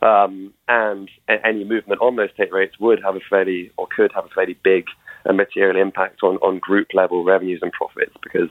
Um, 0.03 0.53
and 0.69 1.11
any 1.29 1.65
movement 1.65 2.01
on 2.01 2.17
those 2.17 2.29
take 2.37 2.53
rates 2.53 2.79
would 2.79 3.01
have 3.03 3.17
a 3.17 3.21
fairly, 3.31 3.71
or 3.77 3.87
could 3.95 4.13
have 4.15 4.27
a 4.27 4.35
fairly 4.35 4.57
big 4.63 4.85
and 5.25 5.37
material 5.37 5.81
impact 5.81 6.23
on, 6.23 6.37
on 6.37 6.59
group 6.59 6.89
level 6.95 7.25
revenues 7.25 7.61
and 7.63 7.73
profits 7.73 8.13
because 8.23 8.49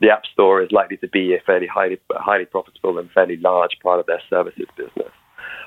the 0.00 0.10
App 0.10 0.22
Store 0.32 0.62
is 0.62 0.70
likely 0.70 0.96
to 0.98 1.08
be 1.08 1.34
a 1.34 1.40
fairly 1.44 1.66
highly, 1.66 1.98
highly 2.10 2.44
profitable 2.44 2.98
and 2.98 3.10
fairly 3.10 3.36
large 3.38 3.76
part 3.82 3.98
of 4.00 4.06
their 4.06 4.22
services 4.30 4.66
business. 4.76 5.12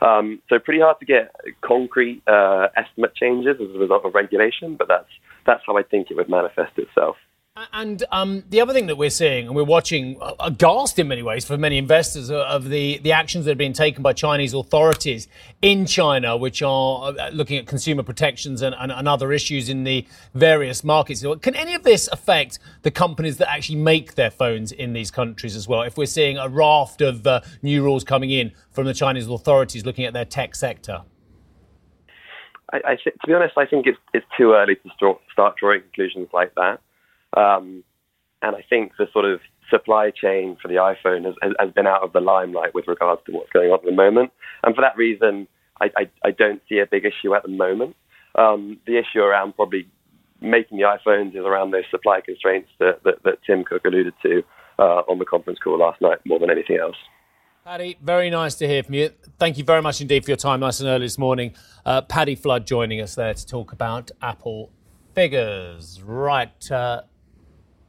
Um, 0.02 0.42
so 0.50 0.60
pretty 0.60 0.82
hard 0.82 1.00
to 1.00 1.06
get 1.06 1.34
concrete 1.62 2.22
uh, 2.28 2.68
estimate 2.76 3.16
changes 3.16 3.58
as 3.62 3.76
a 3.76 3.80
result 3.80 4.06
of 4.06 4.14
regulation, 4.14 4.76
but 4.76 4.88
that's 4.88 5.10
that's 5.46 5.62
how 5.66 5.78
I 5.78 5.84
think 5.84 6.10
it 6.10 6.16
would 6.16 6.30
manifest 6.30 6.78
itself. 6.78 7.18
And 7.72 8.04
um, 8.12 8.44
the 8.50 8.60
other 8.60 8.74
thing 8.74 8.88
that 8.88 8.98
we're 8.98 9.10
seeing, 9.10 9.48
and 9.48 9.56
we're 9.56 9.64
watching 9.64 10.20
aghast 10.42 11.00
in 11.00 11.08
many 11.08 11.24
ways 11.24 11.46
for 11.46 11.58
many 11.58 11.78
investors, 11.78 12.30
of 12.30 12.68
the, 12.68 12.98
the 12.98 13.14
actions 13.14 13.46
that 13.46 13.52
have 13.52 13.58
been 13.58 13.72
taken 13.72 14.04
by 14.04 14.12
Chinese 14.12 14.54
authorities 14.54 15.30
in 15.62 15.86
China, 15.86 16.36
which 16.36 16.62
are 16.62 17.14
uh, 17.18 17.30
looking 17.30 17.58
at 17.58 17.66
consumer 17.66 18.04
protections 18.04 18.62
and, 18.62 18.76
and, 18.78 18.92
and, 18.92 19.08
other 19.08 19.32
issues 19.32 19.70
in 19.70 19.86
the 19.86 20.06
various 20.34 20.84
markets. 20.84 21.24
Can 21.42 21.56
any 21.56 21.74
of 21.76 21.84
this 21.84 22.10
affect 22.10 22.60
the 22.82 22.92
companies 22.92 23.38
that 23.38 23.50
actually 23.50 23.78
make 23.78 24.16
their 24.16 24.32
phones 24.32 24.74
in 24.74 24.92
these 24.92 25.10
countries 25.10 25.56
as 25.56 25.66
well? 25.66 25.82
If 25.84 25.98
we're 25.98 26.08
seeing 26.08 26.38
a 26.38 26.50
raft 26.50 27.00
of 27.00 27.26
uh, 27.26 27.40
new 27.62 27.82
rules 27.84 28.04
coming 28.04 28.32
in 28.32 28.52
from 28.72 28.86
the 28.86 28.94
Chinese 28.94 29.30
authorities 29.30 29.86
looking 29.86 30.04
at 30.04 30.12
their 30.12 30.26
tech 30.26 30.56
sector? 30.56 31.04
I, 32.74 32.82
I 32.86 32.96
th- 33.02 33.16
to 33.22 33.28
be 33.28 33.34
honest, 33.34 33.58
I 33.58 33.66
think 33.66 33.88
it's, 33.88 33.98
it's 34.14 34.26
too 34.38 34.52
early 34.52 34.76
to 34.76 34.90
start, 34.94 35.22
start 35.32 35.56
drawing 35.56 35.80
conclusions 35.84 36.28
like 36.34 36.54
that. 36.56 36.82
Um, 37.36 37.84
and 38.42 38.56
I 38.56 38.64
think 38.70 38.94
the 38.98 39.08
sort 39.12 39.26
of 39.26 39.40
supply 39.70 40.12
chain 40.12 40.58
for 40.62 40.68
the 40.68 40.76
iPhone 40.76 41.26
has, 41.26 41.36
has, 41.60 41.72
been 41.72 41.88
out 41.88 42.04
of 42.04 42.14
the 42.14 42.20
limelight 42.20 42.74
with 42.74 42.88
regards 42.88 43.22
to 43.26 43.32
what's 43.32 43.50
going 43.52 43.72
on 43.72 43.80
at 43.80 43.86
the 43.86 43.92
moment. 43.92 44.32
And 44.64 44.76
for 44.76 44.82
that 44.82 44.96
reason, 44.96 45.48
I, 45.82 45.90
I, 45.98 46.10
I 46.24 46.32
don't 46.32 46.62
see 46.70 46.80
a 46.80 46.86
big 46.86 47.06
issue 47.06 47.34
at 47.36 47.44
the 47.44 47.50
moment. 47.50 47.96
Um, 48.36 48.78
the 48.86 48.98
issue 48.98 49.20
around 49.20 49.56
probably 49.56 49.88
making 50.42 50.78
the 50.78 50.84
iPhones 50.84 51.30
is 51.30 51.46
around 51.46 51.72
those 51.72 51.86
supply 51.90 52.22
constraints 52.22 52.70
that, 52.80 53.04
that, 53.04 53.24
that 53.24 53.40
Tim 53.46 53.64
Cook 53.64 53.86
alluded 53.86 54.14
to 54.24 54.44
uh, 54.78 55.02
on 55.10 55.20
the 55.20 55.26
conference 55.26 55.60
call 55.60 55.80
last 55.80 56.02
night 56.02 56.20
more 56.26 56.40
than 56.40 56.50
anything 56.50 56.78
else. 56.80 56.98
Paddy, 57.64 57.98
very 58.00 58.30
nice 58.30 58.54
to 58.56 58.68
hear 58.68 58.84
from 58.84 58.94
you. 58.94 59.10
Thank 59.40 59.58
you 59.58 59.64
very 59.64 59.82
much 59.82 60.00
indeed 60.00 60.24
for 60.24 60.32
your 60.32 60.38
time, 60.38 60.60
nice 60.60 60.80
and 60.80 60.88
early 60.88 61.06
this 61.06 61.18
morning. 61.18 61.56
Uh, 61.84 62.02
Paddy 62.02 62.36
Flood 62.36 62.68
joining 62.68 63.02
us 63.02 63.16
there 63.16 63.34
to 63.34 63.48
talk 63.48 63.72
about 63.72 64.12
Apple 64.22 64.70
figures. 65.16 66.00
Right. 66.04 66.72
Uh, 66.72 67.02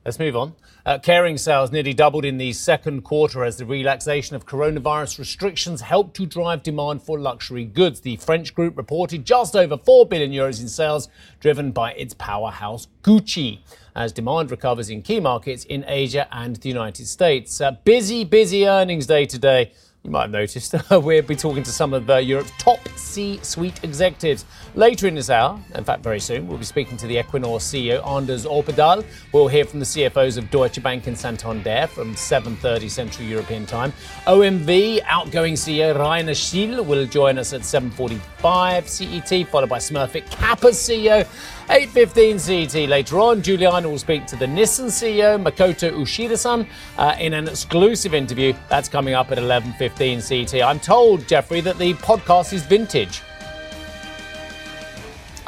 Let's 0.06 0.20
move 0.20 0.36
on. 0.36 0.54
Uh, 0.84 0.98
Kering 0.98 1.36
sales 1.36 1.72
nearly 1.72 1.92
doubled 1.92 2.25
in 2.25 2.38
the 2.38 2.52
second 2.52 3.02
quarter 3.02 3.42
as 3.42 3.56
the 3.56 3.66
relaxation 3.66 4.36
of 4.36 4.46
coronavirus 4.46 5.18
restrictions 5.18 5.80
helped 5.80 6.14
to 6.14 6.26
drive 6.26 6.62
demand 6.62 7.02
for 7.02 7.18
luxury 7.18 7.64
goods. 7.64 8.02
The 8.02 8.14
French 8.14 8.54
group 8.54 8.76
reported 8.76 9.25
just 9.25 9.56
over 9.56 9.76
4 9.76 10.06
billion 10.06 10.30
euros 10.30 10.60
in 10.60 10.68
sales, 10.68 11.08
driven 11.40 11.72
by 11.72 11.90
its 11.94 12.14
powerhouse 12.14 12.86
Gucci, 13.02 13.58
as 13.96 14.12
demand 14.12 14.52
recovers 14.52 14.90
in 14.90 15.02
key 15.02 15.18
markets 15.18 15.64
in 15.64 15.84
Asia 15.88 16.28
and 16.30 16.54
the 16.54 16.68
United 16.68 17.08
States. 17.08 17.60
Uh, 17.60 17.72
busy, 17.82 18.22
busy 18.22 18.64
earnings 18.64 19.08
day 19.08 19.26
today 19.26 19.72
you 20.06 20.12
might 20.12 20.22
have 20.22 20.30
noticed, 20.30 20.75
we'll 20.90 21.22
be 21.22 21.34
talking 21.34 21.64
to 21.64 21.70
some 21.70 21.92
of 21.92 22.08
Europe's 22.08 22.52
top 22.58 22.78
C 22.96 23.40
suite 23.42 23.82
executives. 23.82 24.44
Later 24.76 25.08
in 25.08 25.16
this 25.16 25.30
hour, 25.30 25.60
in 25.75 25.82
fact, 25.82 26.02
very 26.02 26.20
soon, 26.20 26.46
we'll 26.46 26.58
be 26.58 26.64
speaking 26.64 26.96
to 26.98 27.08
the 27.08 27.16
Equinor 27.16 27.58
CEO, 27.58 28.06
Anders 28.06 28.46
Opedal. 28.46 29.04
We'll 29.32 29.48
hear 29.48 29.64
from 29.64 29.80
the 29.80 29.84
CFOs 29.84 30.38
of 30.38 30.48
Deutsche 30.50 30.80
Bank 30.80 31.08
and 31.08 31.18
Santander 31.18 31.88
from 31.88 32.14
7.30 32.14 32.88
Central 32.88 33.26
European 33.26 33.66
Time. 33.66 33.92
OMV 34.26 35.02
outgoing 35.06 35.54
CEO 35.54 35.98
Rainer 35.98 36.34
Schill 36.34 36.84
will 36.84 37.06
join 37.06 37.36
us 37.36 37.52
at 37.52 37.62
7.45 37.62 38.86
CET, 38.86 39.48
followed 39.48 39.68
by 39.68 39.78
Smurfit 39.78 40.30
Kappa 40.30 40.68
CEO 40.68 41.26
8.15 41.68 42.38
CET 42.70 42.88
later 42.88 43.18
on, 43.18 43.42
Juliana 43.42 43.88
will 43.88 43.99
speak 43.99 44.25
to 44.26 44.37
the 44.37 44.46
Nissan 44.46 44.87
CEO, 44.87 45.42
Makoto 45.42 45.90
Uchida-san, 45.90 46.64
uh, 46.96 47.16
in 47.18 47.35
an 47.35 47.49
exclusive 47.49 48.14
interview. 48.14 48.54
That's 48.68 48.88
coming 48.88 49.14
up 49.14 49.32
at 49.32 49.38
11.15 49.38 50.23
CET. 50.23 50.62
I'm 50.62 50.78
told, 50.78 51.26
Jeffrey, 51.26 51.61
that 51.62 51.76
the 51.78 51.94
podcast 51.94 52.52
is 52.52 52.64
vintage. 52.64 53.20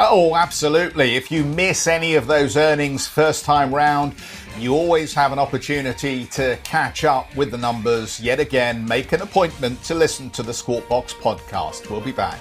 Oh, 0.01 0.35
absolutely. 0.35 1.15
If 1.15 1.31
you 1.31 1.45
miss 1.45 1.87
any 1.87 2.17
of 2.17 2.27
those 2.27 2.57
earnings 2.57 3.07
first 3.07 3.45
time 3.45 3.73
round, 3.73 4.15
you 4.59 4.75
always 4.75 5.15
have 5.15 5.33
an 5.33 5.39
opportunity 5.39 6.25
to 6.27 6.59
catch 6.65 7.05
up 7.05 7.35
with 7.37 7.53
the 7.53 7.59
numbers 7.59 8.21
yet 8.21 8.41
again. 8.41 8.87
Make 8.87 9.13
an 9.13 9.23
appointment 9.23 9.83
to 9.85 9.95
listen 9.95 10.31
to 10.31 10.43
the 10.43 10.53
Squawk 10.53 10.89
Box 10.89 11.15
podcast. 11.15 11.91
We'll 11.91 12.01
be 12.01 12.13
back. 12.13 12.41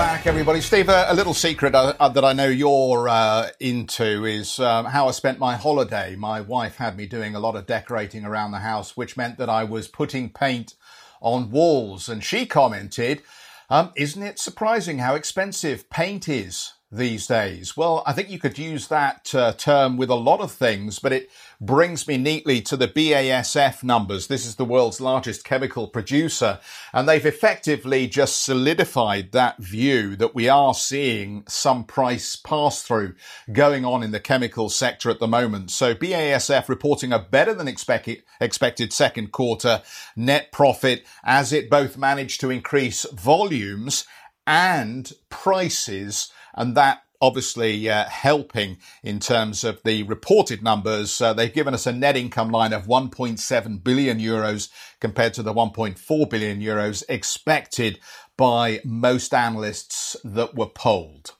Back, 0.00 0.26
everybody. 0.26 0.62
Steve, 0.62 0.88
a, 0.88 1.04
a 1.10 1.14
little 1.14 1.34
secret 1.34 1.74
uh, 1.74 1.92
uh, 2.00 2.08
that 2.08 2.24
I 2.24 2.32
know 2.32 2.48
you're 2.48 3.06
uh, 3.06 3.50
into 3.60 4.24
is 4.24 4.58
um, 4.58 4.86
how 4.86 5.08
I 5.08 5.10
spent 5.10 5.38
my 5.38 5.56
holiday. 5.56 6.16
My 6.16 6.40
wife 6.40 6.76
had 6.76 6.96
me 6.96 7.04
doing 7.04 7.34
a 7.34 7.38
lot 7.38 7.54
of 7.54 7.66
decorating 7.66 8.24
around 8.24 8.52
the 8.52 8.60
house, 8.60 8.96
which 8.96 9.18
meant 9.18 9.36
that 9.36 9.50
I 9.50 9.64
was 9.64 9.88
putting 9.88 10.30
paint 10.30 10.74
on 11.20 11.50
walls. 11.50 12.08
And 12.08 12.24
she 12.24 12.46
commented, 12.46 13.20
Um, 13.68 13.92
isn't 13.94 14.22
it 14.22 14.38
surprising 14.38 15.00
how 15.00 15.16
expensive 15.16 15.90
paint 15.90 16.30
is 16.30 16.72
these 16.92 17.26
days? 17.26 17.76
Well, 17.76 18.02
I 18.04 18.12
think 18.12 18.30
you 18.30 18.38
could 18.38 18.58
use 18.58 18.88
that 18.88 19.32
uh, 19.34 19.52
term 19.52 19.96
with 19.96 20.10
a 20.10 20.16
lot 20.16 20.40
of 20.40 20.50
things, 20.50 20.98
but 20.98 21.12
it 21.12 21.30
brings 21.60 22.08
me 22.08 22.16
neatly 22.16 22.60
to 22.62 22.76
the 22.76 22.88
BASF 22.88 23.84
numbers. 23.84 24.26
This 24.26 24.44
is 24.44 24.56
the 24.56 24.64
world's 24.64 25.00
largest 25.00 25.44
chemical 25.44 25.86
producer, 25.86 26.58
and 26.92 27.08
they've 27.08 27.24
effectively 27.24 28.08
just 28.08 28.42
solidified 28.42 29.30
that 29.32 29.58
view 29.58 30.16
that 30.16 30.34
we 30.34 30.48
are 30.48 30.74
seeing 30.74 31.44
some 31.46 31.84
price 31.84 32.34
pass 32.34 32.82
through 32.82 33.14
going 33.52 33.84
on 33.84 34.02
in 34.02 34.10
the 34.10 34.18
chemical 34.18 34.68
sector 34.68 35.10
at 35.10 35.20
the 35.20 35.28
moment. 35.28 35.70
So 35.70 35.94
BASF 35.94 36.68
reporting 36.68 37.12
a 37.12 37.18
better 37.20 37.54
than 37.54 37.68
expected, 37.68 38.24
expected 38.40 38.92
second 38.92 39.30
quarter 39.30 39.82
net 40.16 40.50
profit 40.50 41.04
as 41.22 41.52
it 41.52 41.70
both 41.70 41.96
managed 41.96 42.40
to 42.40 42.50
increase 42.50 43.04
volumes 43.12 44.06
and 44.46 45.12
prices 45.28 46.32
and 46.54 46.76
that 46.76 47.02
obviously 47.20 47.88
uh, 47.88 48.04
helping 48.08 48.78
in 49.02 49.18
terms 49.20 49.62
of 49.62 49.80
the 49.84 50.02
reported 50.04 50.62
numbers. 50.62 51.20
Uh, 51.20 51.32
they've 51.32 51.52
given 51.52 51.74
us 51.74 51.86
a 51.86 51.92
net 51.92 52.16
income 52.16 52.50
line 52.50 52.72
of 52.72 52.86
1.7 52.86 53.84
billion 53.84 54.18
euros 54.18 54.70
compared 55.00 55.34
to 55.34 55.42
the 55.42 55.52
1.4 55.52 56.30
billion 56.30 56.60
euros 56.60 57.02
expected 57.08 57.98
by 58.36 58.80
most 58.84 59.34
analysts 59.34 60.16
that 60.24 60.54
were 60.54 60.66
polled. 60.66 61.34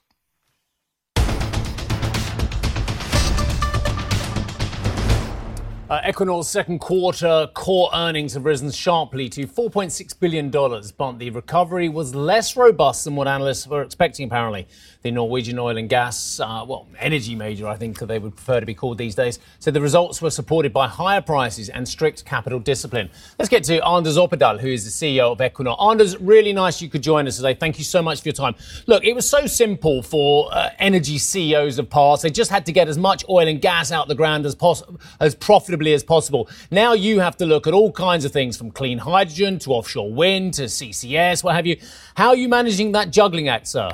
Uh, 5.91 5.99
Equinor's 6.03 6.47
second 6.47 6.79
quarter 6.79 7.49
core 7.53 7.89
earnings 7.93 8.33
have 8.33 8.45
risen 8.45 8.71
sharply 8.71 9.27
to 9.27 9.45
$4.6 9.45 10.19
billion, 10.21 10.49
but 10.49 11.19
the 11.19 11.29
recovery 11.31 11.89
was 11.89 12.15
less 12.15 12.55
robust 12.55 13.03
than 13.03 13.17
what 13.17 13.27
analysts 13.27 13.67
were 13.67 13.81
expecting, 13.81 14.27
apparently 14.27 14.65
the 15.01 15.11
Norwegian 15.11 15.57
oil 15.57 15.77
and 15.77 15.89
gas, 15.89 16.39
uh, 16.39 16.63
well, 16.67 16.87
energy 16.99 17.35
major, 17.35 17.67
I 17.67 17.75
think 17.75 17.97
they 17.99 18.19
would 18.19 18.35
prefer 18.35 18.59
to 18.59 18.65
be 18.65 18.75
called 18.75 18.97
these 18.99 19.15
days. 19.15 19.39
So 19.59 19.71
the 19.71 19.81
results 19.81 20.21
were 20.21 20.29
supported 20.29 20.71
by 20.71 20.87
higher 20.87 21.21
prices 21.21 21.69
and 21.69 21.87
strict 21.87 22.23
capital 22.23 22.59
discipline. 22.59 23.09
Let's 23.39 23.49
get 23.49 23.63
to 23.65 23.83
Anders 23.85 24.17
Opedal, 24.17 24.59
who 24.59 24.67
is 24.67 24.85
the 24.85 24.91
CEO 24.91 25.31
of 25.31 25.39
Equinor. 25.39 25.75
Anders, 25.81 26.19
really 26.21 26.53
nice 26.53 26.81
you 26.81 26.89
could 26.89 27.01
join 27.01 27.27
us 27.27 27.37
today. 27.37 27.55
Thank 27.55 27.79
you 27.79 27.83
so 27.83 28.01
much 28.01 28.21
for 28.21 28.27
your 28.27 28.33
time. 28.33 28.53
Look, 28.85 29.03
it 29.03 29.13
was 29.13 29.27
so 29.27 29.47
simple 29.47 30.03
for 30.03 30.49
uh, 30.53 30.69
energy 30.77 31.17
CEOs 31.17 31.79
of 31.79 31.89
past. 31.89 32.21
They 32.21 32.29
just 32.29 32.51
had 32.51 32.65
to 32.67 32.71
get 32.71 32.87
as 32.87 32.97
much 32.97 33.25
oil 33.27 33.47
and 33.47 33.59
gas 33.59 33.91
out 33.91 34.03
of 34.03 34.09
the 34.09 34.15
ground 34.15 34.45
as 34.45 34.53
possible, 34.53 35.01
as 35.19 35.33
profitably 35.33 35.80
as 35.89 36.03
possible. 36.03 36.49
Now 36.69 36.93
you 36.93 37.19
have 37.19 37.37
to 37.37 37.45
look 37.45 37.67
at 37.67 37.73
all 37.73 37.91
kinds 37.91 38.25
of 38.25 38.31
things 38.31 38.55
from 38.55 38.71
clean 38.71 38.99
hydrogen 38.99 39.59
to 39.59 39.71
offshore 39.71 40.13
wind 40.13 40.53
to 40.55 40.63
CCS, 40.63 41.43
what 41.43 41.55
have 41.55 41.65
you. 41.65 41.77
How 42.15 42.29
are 42.29 42.35
you 42.35 42.47
managing 42.47 42.91
that 42.91 43.09
juggling 43.09 43.49
act, 43.49 43.67
sir? 43.67 43.89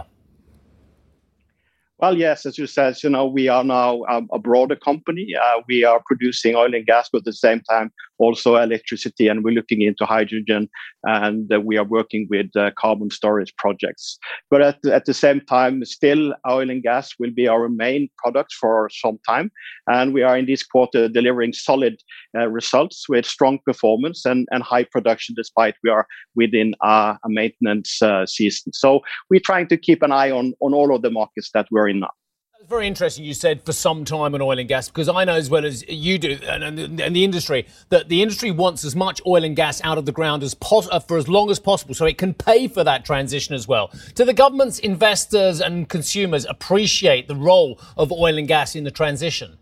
Well, 1.99 2.15
yes, 2.15 2.45
as 2.45 2.57
you 2.59 2.67
said, 2.67 3.01
you 3.01 3.09
know, 3.09 3.25
we 3.25 3.47
are 3.47 3.63
now 3.63 4.03
um, 4.07 4.29
a 4.31 4.37
broader 4.37 4.75
company. 4.75 5.33
Uh, 5.35 5.61
we 5.67 5.83
are 5.83 6.01
producing 6.05 6.55
oil 6.55 6.75
and 6.75 6.85
gas, 6.85 7.09
but 7.11 7.19
at 7.19 7.25
the 7.25 7.33
same 7.33 7.61
time, 7.61 7.91
also 8.19 8.55
electricity, 8.55 9.27
and 9.27 9.43
we're 9.43 9.53
looking 9.53 9.81
into 9.81 10.05
hydrogen, 10.05 10.69
and 11.03 11.51
uh, 11.53 11.59
we 11.59 11.77
are 11.77 11.83
working 11.83 12.27
with 12.29 12.47
uh, 12.55 12.71
carbon 12.77 13.09
storage 13.09 13.53
projects. 13.57 14.17
But 14.49 14.61
at, 14.61 14.85
at 14.85 15.05
the 15.05 15.13
same 15.13 15.41
time, 15.41 15.83
still 15.85 16.33
oil 16.49 16.69
and 16.69 16.83
gas 16.83 17.11
will 17.19 17.31
be 17.31 17.47
our 17.47 17.69
main 17.69 18.09
product 18.17 18.53
for 18.53 18.89
some 18.91 19.19
time, 19.27 19.51
and 19.87 20.13
we 20.13 20.23
are 20.23 20.37
in 20.37 20.45
this 20.45 20.63
quarter 20.63 21.07
delivering 21.07 21.53
solid 21.53 21.97
uh, 22.37 22.47
results 22.47 23.07
with 23.09 23.25
strong 23.25 23.59
performance 23.65 24.25
and, 24.25 24.47
and 24.51 24.63
high 24.63 24.83
production, 24.83 25.35
despite 25.37 25.75
we 25.83 25.89
are 25.89 26.07
within 26.35 26.73
a, 26.83 27.17
maintenance 27.25 28.01
season. 28.25 28.71
So 28.73 29.01
we're 29.29 29.41
trying 29.45 29.67
to 29.67 29.77
keep 29.77 30.01
an 30.01 30.11
eye 30.11 30.31
on 30.31 30.53
on 30.61 30.73
all 30.73 30.95
of 30.95 31.01
the 31.01 31.11
markets 31.11 31.49
that 31.53 31.67
we're 31.71 31.89
in 31.89 31.99
now. 31.99 32.11
It's 32.59 32.67
very 32.67 32.87
interesting 32.87 33.23
you 33.23 33.35
said 33.35 33.63
for 33.63 33.71
some 33.71 34.03
time 34.03 34.33
on 34.33 34.41
oil 34.41 34.57
and 34.57 34.67
gas 34.67 34.89
because 34.89 35.07
I 35.07 35.25
know 35.25 35.35
as 35.35 35.47
well 35.47 35.63
as 35.63 35.87
you 35.87 36.17
do 36.17 36.39
and, 36.43 36.63
and, 36.63 36.99
and 36.99 37.15
the 37.15 37.23
industry 37.23 37.67
that 37.89 38.09
the 38.09 38.23
industry 38.23 38.49
wants 38.49 38.83
as 38.83 38.95
much 38.95 39.21
oil 39.27 39.43
and 39.43 39.55
gas 39.55 39.79
out 39.83 39.99
of 39.99 40.07
the 40.07 40.11
ground 40.11 40.41
as 40.41 40.55
pos- 40.55 40.89
uh, 40.91 40.99
for 40.99 41.17
as 41.17 41.27
long 41.27 41.51
as 41.51 41.59
possible 41.59 41.93
so 41.93 42.07
it 42.07 42.17
can 42.17 42.33
pay 42.33 42.67
for 42.67 42.83
that 42.83 43.05
transition 43.05 43.53
as 43.53 43.67
well. 43.67 43.91
Do 44.15 44.25
the 44.25 44.33
government's 44.33 44.79
investors 44.79 45.61
and 45.61 45.87
consumers 45.87 46.45
appreciate 46.45 47.27
the 47.27 47.35
role 47.35 47.79
of 47.95 48.11
oil 48.11 48.39
and 48.39 48.47
gas 48.47 48.75
in 48.75 48.85
the 48.85 48.91
transition? 48.91 49.59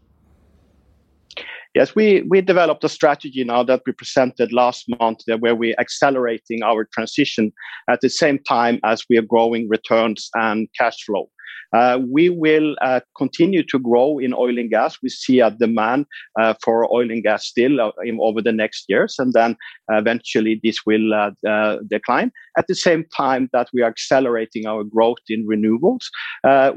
Yes, 1.73 1.93
we, 1.95 2.21
we 2.29 2.39
developed 2.39 2.85
a 2.85 2.89
strategy 2.89 3.43
now 3.43 3.61
that 3.63 3.81
we 3.85 3.91
presented 3.91 4.53
last 4.53 4.85
month 5.01 5.19
where 5.39 5.53
we're 5.53 5.75
accelerating 5.77 6.63
our 6.63 6.87
transition 6.93 7.51
at 7.89 7.99
the 7.99 8.09
same 8.09 8.39
time 8.39 8.79
as 8.85 9.03
we 9.09 9.17
are 9.17 9.21
growing 9.21 9.67
returns 9.67 10.29
and 10.35 10.69
cash 10.79 11.03
flow. 11.03 11.29
Uh, 11.75 11.99
we 12.09 12.29
will 12.29 12.75
uh, 12.81 13.01
continue 13.17 13.63
to 13.63 13.79
grow 13.79 14.17
in 14.17 14.33
oil 14.33 14.57
and 14.57 14.69
gas. 14.69 14.97
We 15.01 15.09
see 15.09 15.39
a 15.39 15.51
demand 15.51 16.05
uh, 16.39 16.53
for 16.63 16.91
oil 16.93 17.11
and 17.11 17.23
gas 17.23 17.45
still 17.45 17.81
uh, 17.81 17.91
over 18.21 18.41
the 18.41 18.51
next 18.51 18.85
years, 18.87 19.15
and 19.19 19.33
then 19.33 19.57
uh, 19.91 19.97
eventually 19.97 20.59
this 20.63 20.85
will 20.85 21.13
uh, 21.13 21.77
decline. 21.87 22.31
At 22.57 22.67
the 22.67 22.75
same 22.75 23.05
time 23.15 23.49
that 23.51 23.67
we 23.73 23.81
are 23.81 23.89
accelerating 23.89 24.65
our 24.65 24.83
growth 24.83 25.17
in 25.27 25.45
renewables, 25.45 26.05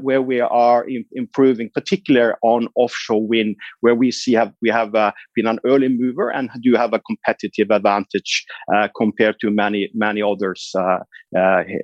where 0.01 0.21
we 0.21 0.41
are 0.41 0.85
improving, 1.13 1.69
particularly 1.73 2.33
on 2.41 2.67
offshore 2.75 3.25
wind, 3.25 3.55
where 3.79 3.95
we 3.95 4.11
see 4.11 4.37
we 4.61 4.69
have 4.69 4.91
been 5.35 5.47
an 5.47 5.59
early 5.65 5.87
mover 5.87 6.29
and 6.29 6.49
do 6.61 6.73
have 6.73 6.93
a 6.93 6.99
competitive 6.99 7.71
advantage 7.71 8.45
compared 8.97 9.39
to 9.39 9.49
many 9.49 9.89
many 9.93 10.21
others 10.21 10.73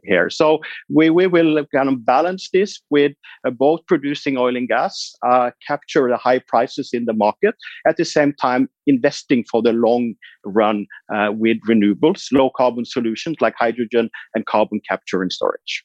here. 0.04 0.30
So 0.30 0.60
we 0.90 1.10
will 1.10 1.66
kind 1.74 1.90
of 1.90 2.06
balance 2.06 2.50
this 2.52 2.75
with 2.90 3.14
uh, 3.46 3.52
both 3.52 3.82
producing 3.88 4.38
oil 4.38 4.56
and 4.56 4.68
gas, 4.68 5.14
uh, 5.26 5.52
capture 5.66 6.10
the 6.10 6.18
high 6.18 6.40
prices 6.40 6.90
in 6.94 7.06
the 7.06 7.14
market, 7.14 7.56
at 7.88 7.98
the 7.98 8.06
same 8.06 8.34
time 8.34 8.70
investing 8.88 9.44
for 9.50 9.62
the 9.62 9.74
long 9.74 10.14
run 10.46 10.86
uh, 11.14 11.30
with 11.32 11.58
renewables, 11.68 12.28
low 12.32 12.50
carbon 12.56 12.86
solutions 12.86 13.38
like 13.42 13.56
hydrogen 13.58 14.10
and 14.34 14.46
carbon 14.46 14.80
capture 14.88 15.22
and 15.22 15.32
storage. 15.32 15.84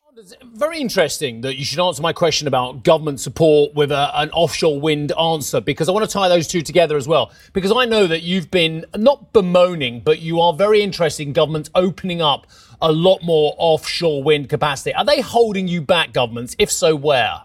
Very 0.55 0.81
interesting 0.81 1.41
that 1.43 1.57
you 1.57 1.65
should 1.65 1.79
answer 1.81 2.03
my 2.03 2.13
question 2.13 2.47
about 2.47 2.85
government 2.85 3.21
support 3.21 3.75
with 3.75 3.91
a, 3.91 4.11
an 4.21 4.31
offshore 4.31 4.79
wind 4.81 5.13
answer 5.19 5.61
because 5.61 5.89
I 5.89 5.93
want 5.93 6.09
to 6.09 6.13
tie 6.13 6.29
those 6.29 6.47
two 6.47 6.63
together 6.63 6.97
as 6.97 7.09
well. 7.09 7.33
Because 7.53 7.73
I 7.73 7.85
know 7.87 8.07
that 8.07 8.23
you've 8.23 8.51
been 8.51 8.85
not 8.97 9.33
bemoaning, 9.33 10.01
but 10.01 10.19
you 10.19 10.41
are 10.41 10.53
very 10.53 10.83
interested 10.83 11.27
in 11.27 11.33
governments 11.33 11.71
opening 11.75 12.21
up 12.21 12.47
a 12.83 12.93
lot 12.93 13.23
more 13.23 13.55
offshore 13.59 14.23
wind 14.23 14.49
capacity. 14.49 14.95
Are 14.95 15.05
they 15.05 15.21
holding 15.21 15.69
you 15.69 15.81
back, 15.81 16.13
governments? 16.13 16.57
If 16.59 16.71
so, 16.71 16.95
where? 16.97 17.43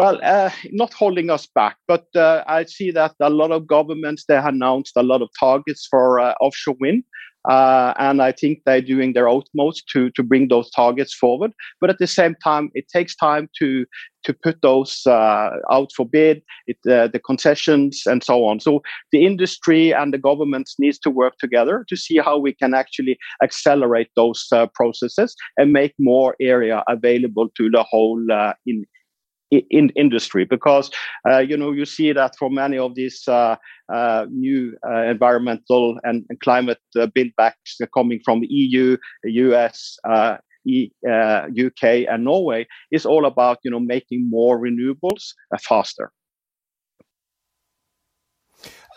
Well, 0.00 0.18
uh, 0.22 0.48
not 0.70 0.94
holding 0.94 1.28
us 1.28 1.46
back, 1.46 1.76
but 1.86 2.06
uh, 2.16 2.42
I 2.46 2.64
see 2.64 2.90
that 2.92 3.12
a 3.20 3.28
lot 3.28 3.52
of 3.52 3.66
governments 3.66 4.24
they 4.26 4.38
announced 4.38 4.94
a 4.96 5.02
lot 5.02 5.20
of 5.20 5.28
targets 5.38 5.86
for 5.90 6.18
uh, 6.18 6.32
offshore 6.40 6.76
wind. 6.80 7.04
Uh, 7.46 7.92
and 7.98 8.22
I 8.22 8.32
think 8.32 8.60
they're 8.64 8.80
doing 8.80 9.12
their 9.12 9.28
utmost 9.28 9.84
to 9.92 10.10
to 10.12 10.22
bring 10.22 10.48
those 10.48 10.70
targets 10.70 11.14
forward. 11.14 11.52
But 11.82 11.90
at 11.90 11.98
the 11.98 12.06
same 12.06 12.34
time, 12.42 12.70
it 12.72 12.86
takes 12.88 13.14
time 13.14 13.50
to 13.58 13.84
to 14.24 14.32
put 14.42 14.62
those 14.62 15.02
uh, 15.06 15.50
out 15.70 15.90
for 15.94 16.06
bid, 16.06 16.40
it, 16.66 16.78
uh, 16.90 17.08
the 17.08 17.18
concessions 17.18 18.04
and 18.06 18.24
so 18.24 18.46
on. 18.46 18.60
So 18.60 18.80
the 19.12 19.26
industry 19.26 19.92
and 19.92 20.14
the 20.14 20.18
governments 20.18 20.76
needs 20.78 20.98
to 21.00 21.10
work 21.10 21.34
together 21.38 21.84
to 21.90 21.96
see 21.96 22.16
how 22.16 22.38
we 22.38 22.54
can 22.54 22.72
actually 22.72 23.18
accelerate 23.42 24.08
those 24.16 24.48
processes 24.74 25.34
and 25.58 25.74
make 25.74 25.92
more 25.98 26.36
area 26.40 26.84
available 26.88 27.50
to 27.58 27.68
the 27.68 27.82
whole 27.82 28.22
in, 28.66 28.86
in 29.50 29.90
industry 29.96 30.44
because 30.44 30.90
uh, 31.28 31.38
you 31.38 31.56
know 31.56 31.72
you 31.72 31.84
see 31.84 32.12
that 32.12 32.36
for 32.38 32.50
many 32.50 32.78
of 32.78 32.94
these 32.94 33.26
uh, 33.28 33.56
uh, 33.92 34.26
new 34.30 34.76
uh, 34.88 35.02
environmental 35.02 35.98
and, 36.04 36.24
and 36.28 36.40
climate 36.40 36.78
uh, 36.98 37.06
buildbacks 37.06 37.80
coming 37.92 38.20
from 38.24 38.40
the 38.40 38.46
EU, 38.48 38.96
US, 39.24 39.98
e, 40.66 40.90
UK, 41.04 41.82
and 42.08 42.24
Norway 42.24 42.66
is 42.92 43.04
all 43.04 43.26
about 43.26 43.58
you 43.64 43.70
know 43.70 43.80
making 43.80 44.28
more 44.30 44.60
renewables 44.60 45.32
faster. 45.60 46.12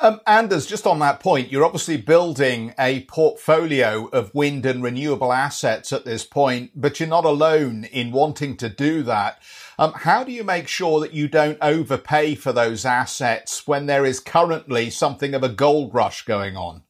Um, 0.03 0.19
Anders, 0.27 0.65
just 0.65 0.85
on 0.85 0.99
that 0.99 1.21
point, 1.21 1.49
you're 1.49 1.63
obviously 1.63 1.95
building 1.95 2.73
a 2.77 3.05
portfolio 3.05 4.09
of 4.11 4.35
wind 4.35 4.65
and 4.65 4.83
renewable 4.83 5.31
assets 5.31 5.93
at 5.93 6.03
this 6.03 6.25
point, 6.25 6.71
but 6.75 6.99
you're 6.99 7.07
not 7.07 7.23
alone 7.23 7.85
in 7.85 8.11
wanting 8.11 8.57
to 8.57 8.67
do 8.67 9.01
that. 9.03 9.41
Um, 9.79 9.93
how 9.93 10.25
do 10.25 10.33
you 10.33 10.43
make 10.43 10.67
sure 10.67 10.99
that 10.99 11.13
you 11.13 11.29
don't 11.29 11.57
overpay 11.61 12.35
for 12.35 12.51
those 12.51 12.83
assets 12.83 13.65
when 13.65 13.85
there 13.85 14.03
is 14.03 14.19
currently 14.19 14.89
something 14.89 15.33
of 15.33 15.41
a 15.41 15.47
gold 15.47 15.93
rush 15.93 16.25
going 16.25 16.57
on? 16.57 16.83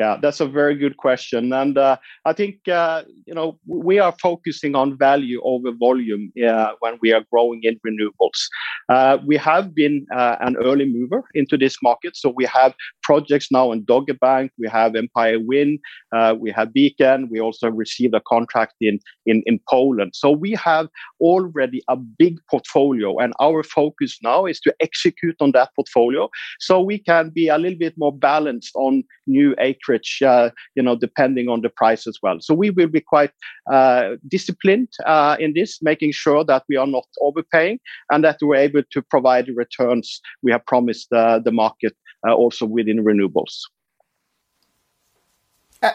Yeah, 0.00 0.16
that's 0.22 0.40
a 0.40 0.46
very 0.46 0.76
good 0.76 0.96
question, 0.96 1.52
and 1.52 1.76
uh, 1.76 1.98
I 2.24 2.32
think 2.32 2.66
uh, 2.66 3.02
you 3.26 3.34
know 3.34 3.58
we 3.66 3.98
are 3.98 4.14
focusing 4.22 4.74
on 4.74 4.96
value 4.96 5.42
over 5.44 5.72
volume 5.72 6.32
uh, 6.42 6.70
when 6.78 6.94
we 7.02 7.12
are 7.12 7.22
growing 7.30 7.60
in 7.64 7.78
renewables. 7.86 8.40
Uh, 8.88 9.18
we 9.26 9.36
have 9.36 9.74
been 9.74 10.06
uh, 10.10 10.36
an 10.40 10.56
early 10.56 10.86
mover 10.86 11.22
into 11.34 11.58
this 11.58 11.76
market, 11.82 12.16
so 12.16 12.32
we 12.34 12.46
have 12.46 12.72
projects 13.10 13.48
now 13.50 13.72
in 13.72 13.84
Dogger 13.84 14.14
Bank. 14.14 14.52
We 14.56 14.68
have 14.68 14.94
Empire 14.94 15.40
Wind. 15.40 15.80
Uh, 16.14 16.36
we 16.38 16.52
have 16.52 16.72
Beacon. 16.72 17.28
We 17.28 17.40
also 17.40 17.68
received 17.68 18.14
a 18.14 18.22
contract 18.34 18.74
in, 18.80 19.00
in, 19.26 19.42
in 19.46 19.58
Poland. 19.68 20.12
So 20.14 20.30
we 20.30 20.52
have 20.52 20.86
already 21.20 21.80
a 21.88 21.96
big 21.96 22.38
portfolio, 22.48 23.18
and 23.18 23.32
our 23.40 23.64
focus 23.64 24.16
now 24.22 24.46
is 24.46 24.60
to 24.60 24.72
execute 24.80 25.34
on 25.40 25.50
that 25.52 25.70
portfolio 25.74 26.28
so 26.60 26.80
we 26.80 26.98
can 26.98 27.30
be 27.30 27.48
a 27.48 27.58
little 27.58 27.78
bit 27.78 27.94
more 27.96 28.16
balanced 28.16 28.70
on 28.76 29.02
new 29.26 29.56
acreage, 29.58 30.22
uh, 30.24 30.50
you 30.76 30.82
know, 30.82 30.96
depending 30.96 31.48
on 31.48 31.62
the 31.62 31.68
price 31.68 32.06
as 32.06 32.16
well. 32.22 32.36
So 32.40 32.54
we 32.54 32.70
will 32.70 32.92
be 32.98 33.00
quite 33.00 33.32
uh, 33.72 34.10
disciplined 34.28 34.92
uh, 35.04 35.36
in 35.40 35.52
this, 35.56 35.78
making 35.82 36.12
sure 36.12 36.44
that 36.44 36.62
we 36.68 36.76
are 36.76 36.86
not 36.86 37.06
overpaying 37.20 37.80
and 38.10 38.22
that 38.22 38.38
we're 38.40 38.66
able 38.68 38.82
to 38.92 39.02
provide 39.02 39.46
the 39.46 39.54
returns 39.54 40.20
we 40.44 40.52
have 40.52 40.64
promised 40.66 41.08
uh, 41.12 41.40
the 41.40 41.52
market 41.52 41.94
also 42.24 42.66
within 42.66 43.04
renewables. 43.04 43.62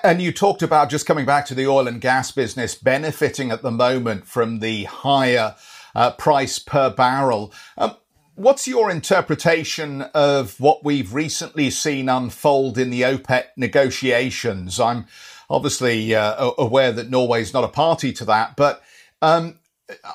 And 0.03 0.19
you 0.19 0.31
talked 0.31 0.63
about 0.63 0.89
just 0.89 1.05
coming 1.05 1.25
back 1.25 1.45
to 1.47 1.55
the 1.55 1.67
oil 1.67 1.87
and 1.87 2.01
gas 2.01 2.31
business 2.31 2.73
benefiting 2.73 3.51
at 3.51 3.61
the 3.61 3.71
moment 3.71 4.25
from 4.25 4.59
the 4.59 4.85
higher 4.85 5.55
uh, 5.93 6.11
price 6.11 6.57
per 6.57 6.89
barrel. 6.89 7.53
Um, 7.77 7.95
what's 8.33 8.67
your 8.67 8.89
interpretation 8.89 10.01
of 10.13 10.59
what 10.59 10.83
we've 10.83 11.13
recently 11.13 11.69
seen 11.69 12.09
unfold 12.09 12.79
in 12.79 12.89
the 12.89 13.03
OPEC 13.03 13.45
negotiations? 13.57 14.79
I'm 14.79 15.05
obviously 15.51 16.15
uh, 16.15 16.51
aware 16.57 16.91
that 16.91 17.11
Norway 17.11 17.41
is 17.41 17.53
not 17.53 17.63
a 17.63 17.69
party 17.69 18.11
to 18.13 18.25
that, 18.25 18.55
but 18.55 18.81
um, 19.21 19.59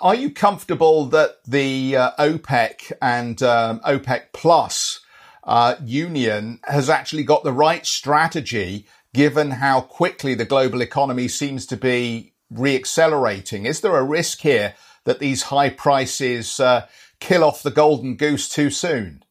are 0.00 0.14
you 0.14 0.30
comfortable 0.30 1.06
that 1.06 1.36
the 1.46 1.96
uh, 1.96 2.10
OPEC 2.18 2.92
and 3.00 3.40
um, 3.42 3.80
OPEC 3.80 4.32
Plus 4.32 4.99
uh, 5.44 5.76
union 5.84 6.60
has 6.64 6.90
actually 6.90 7.24
got 7.24 7.44
the 7.44 7.52
right 7.52 7.86
strategy 7.86 8.86
given 9.12 9.50
how 9.52 9.80
quickly 9.80 10.34
the 10.34 10.44
global 10.44 10.80
economy 10.80 11.28
seems 11.28 11.66
to 11.66 11.76
be 11.76 12.32
reaccelerating? 12.52 13.66
Is 13.66 13.80
there 13.80 13.96
a 13.96 14.04
risk 14.04 14.40
here 14.40 14.74
that 15.04 15.18
these 15.18 15.44
high 15.44 15.70
prices 15.70 16.60
uh, 16.60 16.86
kill 17.20 17.44
off 17.44 17.62
the 17.62 17.70
golden 17.70 18.16
goose 18.16 18.48
too 18.48 18.70
soon? 18.70 19.24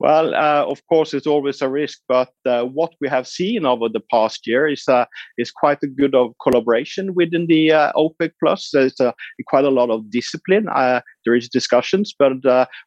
Well, 0.00 0.34
uh, 0.34 0.66
of 0.68 0.84
course, 0.86 1.14
it's 1.14 1.26
always 1.26 1.62
a 1.62 1.68
risk, 1.68 2.00
but 2.08 2.30
uh, 2.44 2.64
what 2.64 2.92
we 3.00 3.08
have 3.08 3.26
seen 3.26 3.64
over 3.64 3.88
the 3.88 4.02
past 4.10 4.46
year 4.46 4.68
is 4.68 4.86
uh, 4.88 5.06
is 5.38 5.50
quite 5.50 5.78
a 5.82 5.86
good 5.86 6.14
of 6.14 6.34
collaboration 6.42 7.14
within 7.14 7.46
the 7.46 7.72
uh, 7.72 7.92
OPEC 7.92 8.32
Plus. 8.38 8.70
There's 8.72 9.00
uh, 9.00 9.12
quite 9.46 9.64
a 9.64 9.70
lot 9.70 9.90
of 9.90 10.10
discipline. 10.10 10.66
Uh, 11.24 11.30
there 11.30 11.34
is 11.34 11.48
discussions, 11.48 12.14
but 12.18 12.32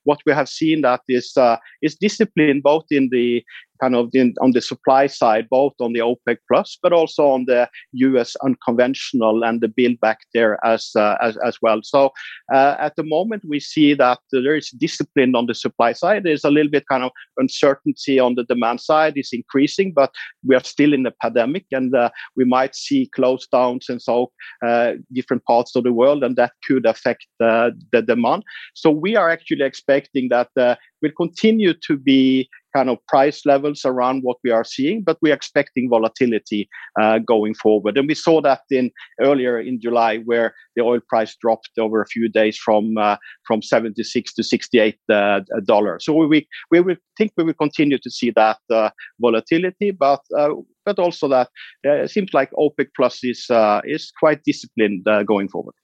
what 0.04 0.20
we 0.26 0.34
have 0.34 0.50
seen 0.50 0.82
that 0.82 1.02
is 1.08 1.34
is 1.82 1.96
discipline 1.96 2.62
both 2.64 2.86
in 2.92 3.10
the 3.12 3.44
kind 3.80 3.96
of 3.96 4.12
on 4.42 4.52
the 4.52 4.62
supply 4.62 5.08
side, 5.08 5.48
both 5.50 5.74
on 5.80 5.94
the 5.94 6.00
OPEC 6.00 6.38
plus, 6.48 6.78
but 6.82 6.94
also 6.94 7.28
on 7.28 7.46
the 7.46 7.70
U.S. 7.94 8.36
unconventional 8.44 9.44
and 9.44 9.62
the 9.62 9.68
build 9.68 10.00
back 10.00 10.20
there 10.34 10.58
as 10.66 10.92
uh, 10.96 11.16
as, 11.22 11.38
as 11.46 11.58
well. 11.62 11.82
So 11.84 12.12
uh, 12.54 12.76
at 12.80 12.96
the 12.96 13.04
moment, 13.04 13.44
we 13.48 13.60
see 13.60 13.94
that 13.94 14.20
there 14.32 14.56
is 14.56 14.70
discipline 14.72 15.36
on 15.36 15.46
the 15.46 15.56
supply 15.56 15.94
side. 15.94 16.24
There's 16.24 16.44
a 16.44 16.52
little 16.52 16.72
bit 16.72 16.86
kind 16.90 17.04
of 17.04 17.12
uncertainty 17.38 18.20
on 18.20 18.36
the 18.36 18.44
demand 18.44 18.82
side. 18.82 19.14
It's 19.16 19.34
increasing, 19.34 19.94
but 19.94 20.12
we 20.46 20.56
are 20.56 20.64
still 20.64 20.94
in 20.94 21.06
a 21.06 21.12
pandemic, 21.12 21.66
and 21.72 21.96
uh, 21.96 22.10
we 22.36 22.46
might 22.46 22.76
see 22.76 23.10
close 23.14 23.48
downs 23.48 23.88
in 23.90 24.00
so 24.00 24.32
uh, 24.66 24.94
different 25.14 25.44
parts 25.46 25.76
of 25.76 25.84
the 25.84 25.94
world, 25.94 26.24
and 26.24 26.36
that 26.36 26.54
could 26.66 26.86
affect 26.86 27.26
uh, 27.40 27.72
the 27.92 28.02
demand. 28.02 28.27
So 28.74 28.90
we 28.92 29.16
are 29.16 29.30
actually 29.30 29.64
expecting 29.64 30.30
that 30.30 30.50
uh, 30.58 30.76
will 31.02 31.12
continue 31.18 31.74
to 31.88 31.98
be 31.98 32.50
kind 32.76 32.90
of 32.90 32.98
price 33.08 33.42
levels 33.46 33.86
around 33.86 34.22
what 34.22 34.38
we 34.44 34.52
are 34.52 34.64
seeing, 34.64 35.04
but 35.04 35.18
we're 35.22 35.34
expecting 35.34 35.90
volatility 35.90 36.70
uh, 37.02 37.20
going 37.20 37.56
forward. 37.56 37.98
And 37.98 38.08
we 38.08 38.14
saw 38.14 38.42
that 38.42 38.62
in 38.70 38.92
earlier 39.22 39.60
in 39.60 39.80
July, 39.82 40.20
where 40.26 40.54
the 40.76 40.84
oil 40.84 41.00
price 41.08 41.36
dropped 41.42 41.72
over 41.80 42.02
a 42.02 42.08
few 42.08 42.30
days 42.30 42.58
from 42.58 42.98
uh, 42.98 43.18
from 43.48 43.62
76 43.62 44.34
to 44.34 44.44
68 44.44 44.96
uh, 45.12 45.42
dollars. 45.66 46.06
So 46.06 46.14
we 46.14 46.48
we 46.72 46.82
will 46.82 46.98
think 47.18 47.32
we 47.38 47.44
will 47.44 47.54
continue 47.54 47.98
to 47.98 48.12
see 48.12 48.32
that 48.36 48.60
uh, 48.72 48.90
volatility, 49.20 49.92
but 49.92 50.22
uh, 50.38 50.50
but 50.86 51.00
also 51.00 51.28
that 51.30 51.50
uh, 51.86 52.04
it 52.04 52.12
seems 52.12 52.34
like 52.34 52.52
OPEC 52.52 52.88
Plus 52.96 53.20
is 53.24 53.48
is 53.86 54.12
quite 54.20 54.42
disciplined 54.44 55.06
going 55.26 55.50
forward. 55.50 55.76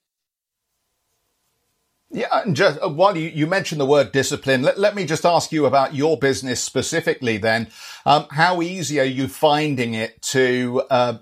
Yeah, 2.15 2.27
and 2.31 2.55
just 2.55 2.79
uh, 2.79 2.89
while 2.89 3.17
you, 3.17 3.27
you 3.29 3.47
mentioned 3.47 3.81
the 3.81 3.87
word 3.87 4.11
discipline, 4.11 4.61
let, 4.61 4.77
let 4.77 4.93
me 4.93 5.03
just 5.03 5.25
ask 5.25 5.51
you 5.51 5.65
about 5.65 5.95
your 5.95 6.15
business 6.15 6.61
specifically 6.61 7.37
then. 7.37 7.69
Um, 8.05 8.27
how 8.29 8.61
easy 8.61 8.99
are 8.99 9.03
you 9.03 9.27
finding 9.27 9.95
it 9.95 10.21
to 10.21 10.83
uh, 10.91 11.17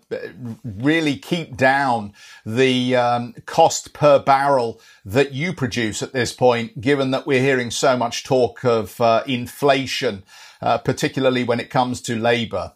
really 0.66 1.16
keep 1.16 1.56
down 1.56 2.12
the 2.46 2.98
um, 2.98 3.36
cost 3.46 3.94
per 3.94 4.20
barrel 4.20 4.82
that 5.06 5.32
you 5.32 5.54
produce 5.54 6.04
at 6.04 6.12
this 6.12 6.34
point, 6.34 6.82
given 6.82 7.12
that 7.12 7.26
we're 7.26 7.40
hearing 7.42 7.72
so 7.72 7.96
much 7.96 8.26
talk 8.26 8.66
of 8.66 9.00
uh, 9.00 9.24
inflation, 9.26 10.24
uh, 10.62 10.78
particularly 10.78 11.46
when 11.46 11.62
it 11.62 11.70
comes 11.70 12.02
to 12.02 12.20
labor? 12.20 12.74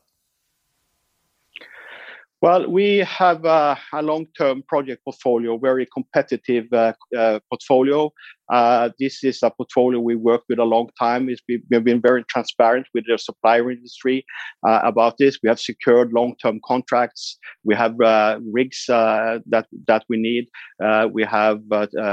Well, 2.41 2.69
we 2.69 3.00
have 3.00 3.45
a 3.45 3.78
long-term 3.93 4.63
project 4.67 5.04
portfolio, 5.04 5.58
very 5.58 5.88
competitive 5.91 6.71
uh, 6.74 6.93
uh, 7.17 7.39
portfolio. 7.50 8.12
Uh, 8.51 8.89
this 8.99 9.23
is 9.23 9.41
a 9.41 9.49
portfolio 9.49 9.99
we 9.99 10.15
worked 10.15 10.45
with 10.49 10.60
a 10.60 10.63
long 10.63 10.89
time. 10.99 11.25
we 11.25 11.60
have 11.71 11.84
been 11.84 12.01
very 12.01 12.23
transparent 12.25 12.86
with 12.93 13.03
the 13.08 13.17
supplier 13.17 13.71
industry 13.71 14.25
uh, 14.67 14.81
about 14.84 15.17
this. 15.17 15.39
We 15.41 15.49
have 15.49 15.60
secured 15.60 16.13
long-term 16.13 16.62
contracts. 16.65 17.38
We 17.63 17.75
have 17.75 17.99
uh, 17.99 18.39
rigs 18.51 18.88
uh, 18.89 19.39
that 19.47 19.67
that 19.88 20.03
we 20.10 20.17
need. 20.17 20.47
Uh, 20.84 21.08
we 21.12 21.23
have 21.23 21.62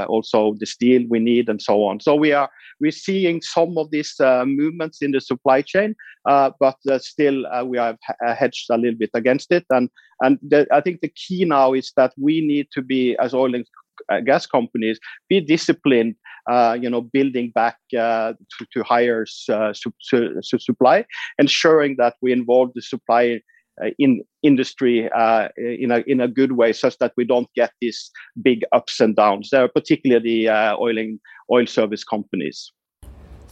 also 0.08 0.54
the 0.58 0.66
steel 0.66 1.02
we 1.08 1.18
need, 1.18 1.48
and 1.48 1.60
so 1.60 1.84
on. 1.84 2.00
So 2.00 2.14
we 2.14 2.32
are 2.32 2.48
we're 2.80 2.92
seeing 2.92 3.42
some 3.42 3.76
of 3.76 3.90
these 3.90 4.14
movements 4.20 5.02
in 5.02 5.12
the 5.12 5.20
supply 5.20 5.62
chain, 5.62 5.94
but 6.24 6.76
still 6.98 7.44
we 7.66 7.78
have 7.78 7.98
hedged 8.36 8.70
a 8.70 8.78
little 8.78 8.98
bit 8.98 9.10
against 9.14 9.52
it. 9.52 9.66
And 9.70 9.90
and 10.20 10.38
the, 10.42 10.66
I 10.72 10.80
think 10.80 11.00
the 11.00 11.12
key 11.14 11.44
now 11.44 11.72
is 11.72 11.92
that 11.96 12.12
we 12.16 12.40
need 12.40 12.68
to 12.72 12.82
be 12.82 13.16
as 13.18 13.34
oil 13.34 13.54
and 13.54 13.66
gas 14.24 14.46
companies 14.46 14.98
be 15.28 15.40
disciplined 15.40 16.14
you 16.50 16.90
know 16.90 17.00
building 17.00 17.50
back 17.54 17.76
uh, 17.98 18.32
to, 18.58 18.66
to 18.72 18.82
higher 18.82 19.24
uh, 19.48 19.72
su- 19.72 19.92
su- 20.00 20.58
supply 20.58 21.04
ensuring 21.38 21.96
that 21.98 22.14
we 22.22 22.32
involve 22.32 22.70
the 22.74 22.82
supply 22.82 23.40
uh, 23.82 23.88
in 23.98 24.22
industry 24.42 25.10
uh, 25.12 25.48
in 25.56 25.90
a 25.90 26.02
in 26.06 26.20
a 26.20 26.28
good 26.28 26.52
way 26.52 26.72
such 26.72 26.98
that 26.98 27.12
we 27.16 27.24
don't 27.24 27.48
get 27.54 27.72
these 27.80 28.10
big 28.42 28.62
ups 28.72 29.00
and 29.00 29.16
downs 29.16 29.48
there 29.50 29.68
particularly 29.68 30.44
the 30.44 30.50
oil 30.80 30.98
and 30.98 31.18
oil 31.50 31.66
service 31.66 32.04
companies 32.04 32.72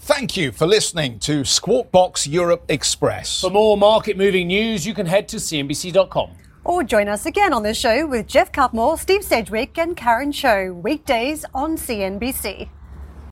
Thank 0.03 0.35
you 0.35 0.51
for 0.51 0.67
listening 0.67 1.19
to 1.21 1.45
Squawk 1.45 1.93
Box 1.93 2.27
Europe 2.27 2.65
Express. 2.71 3.43
For 3.43 3.51
more 3.51 3.77
market 3.77 4.17
moving 4.17 4.47
news, 4.47 4.87
you 4.87 4.95
can 4.95 5.05
head 5.05 5.29
to 5.29 5.37
CNBC.com. 5.37 6.31
Or 6.65 6.83
join 6.83 7.09
us 7.09 7.27
again 7.27 7.53
on 7.53 7.63
the 7.63 7.75
show 7.75 8.07
with 8.07 8.27
Jeff 8.27 8.51
Cutmore, 8.51 8.99
Steve 8.99 9.23
Sedgwick, 9.23 9.79
and 9.79 9.97
Karen 9.97 10.33
Tso, 10.33 10.73
weekdays 10.73 11.45
on 11.55 11.77
CNBC. 11.77 12.69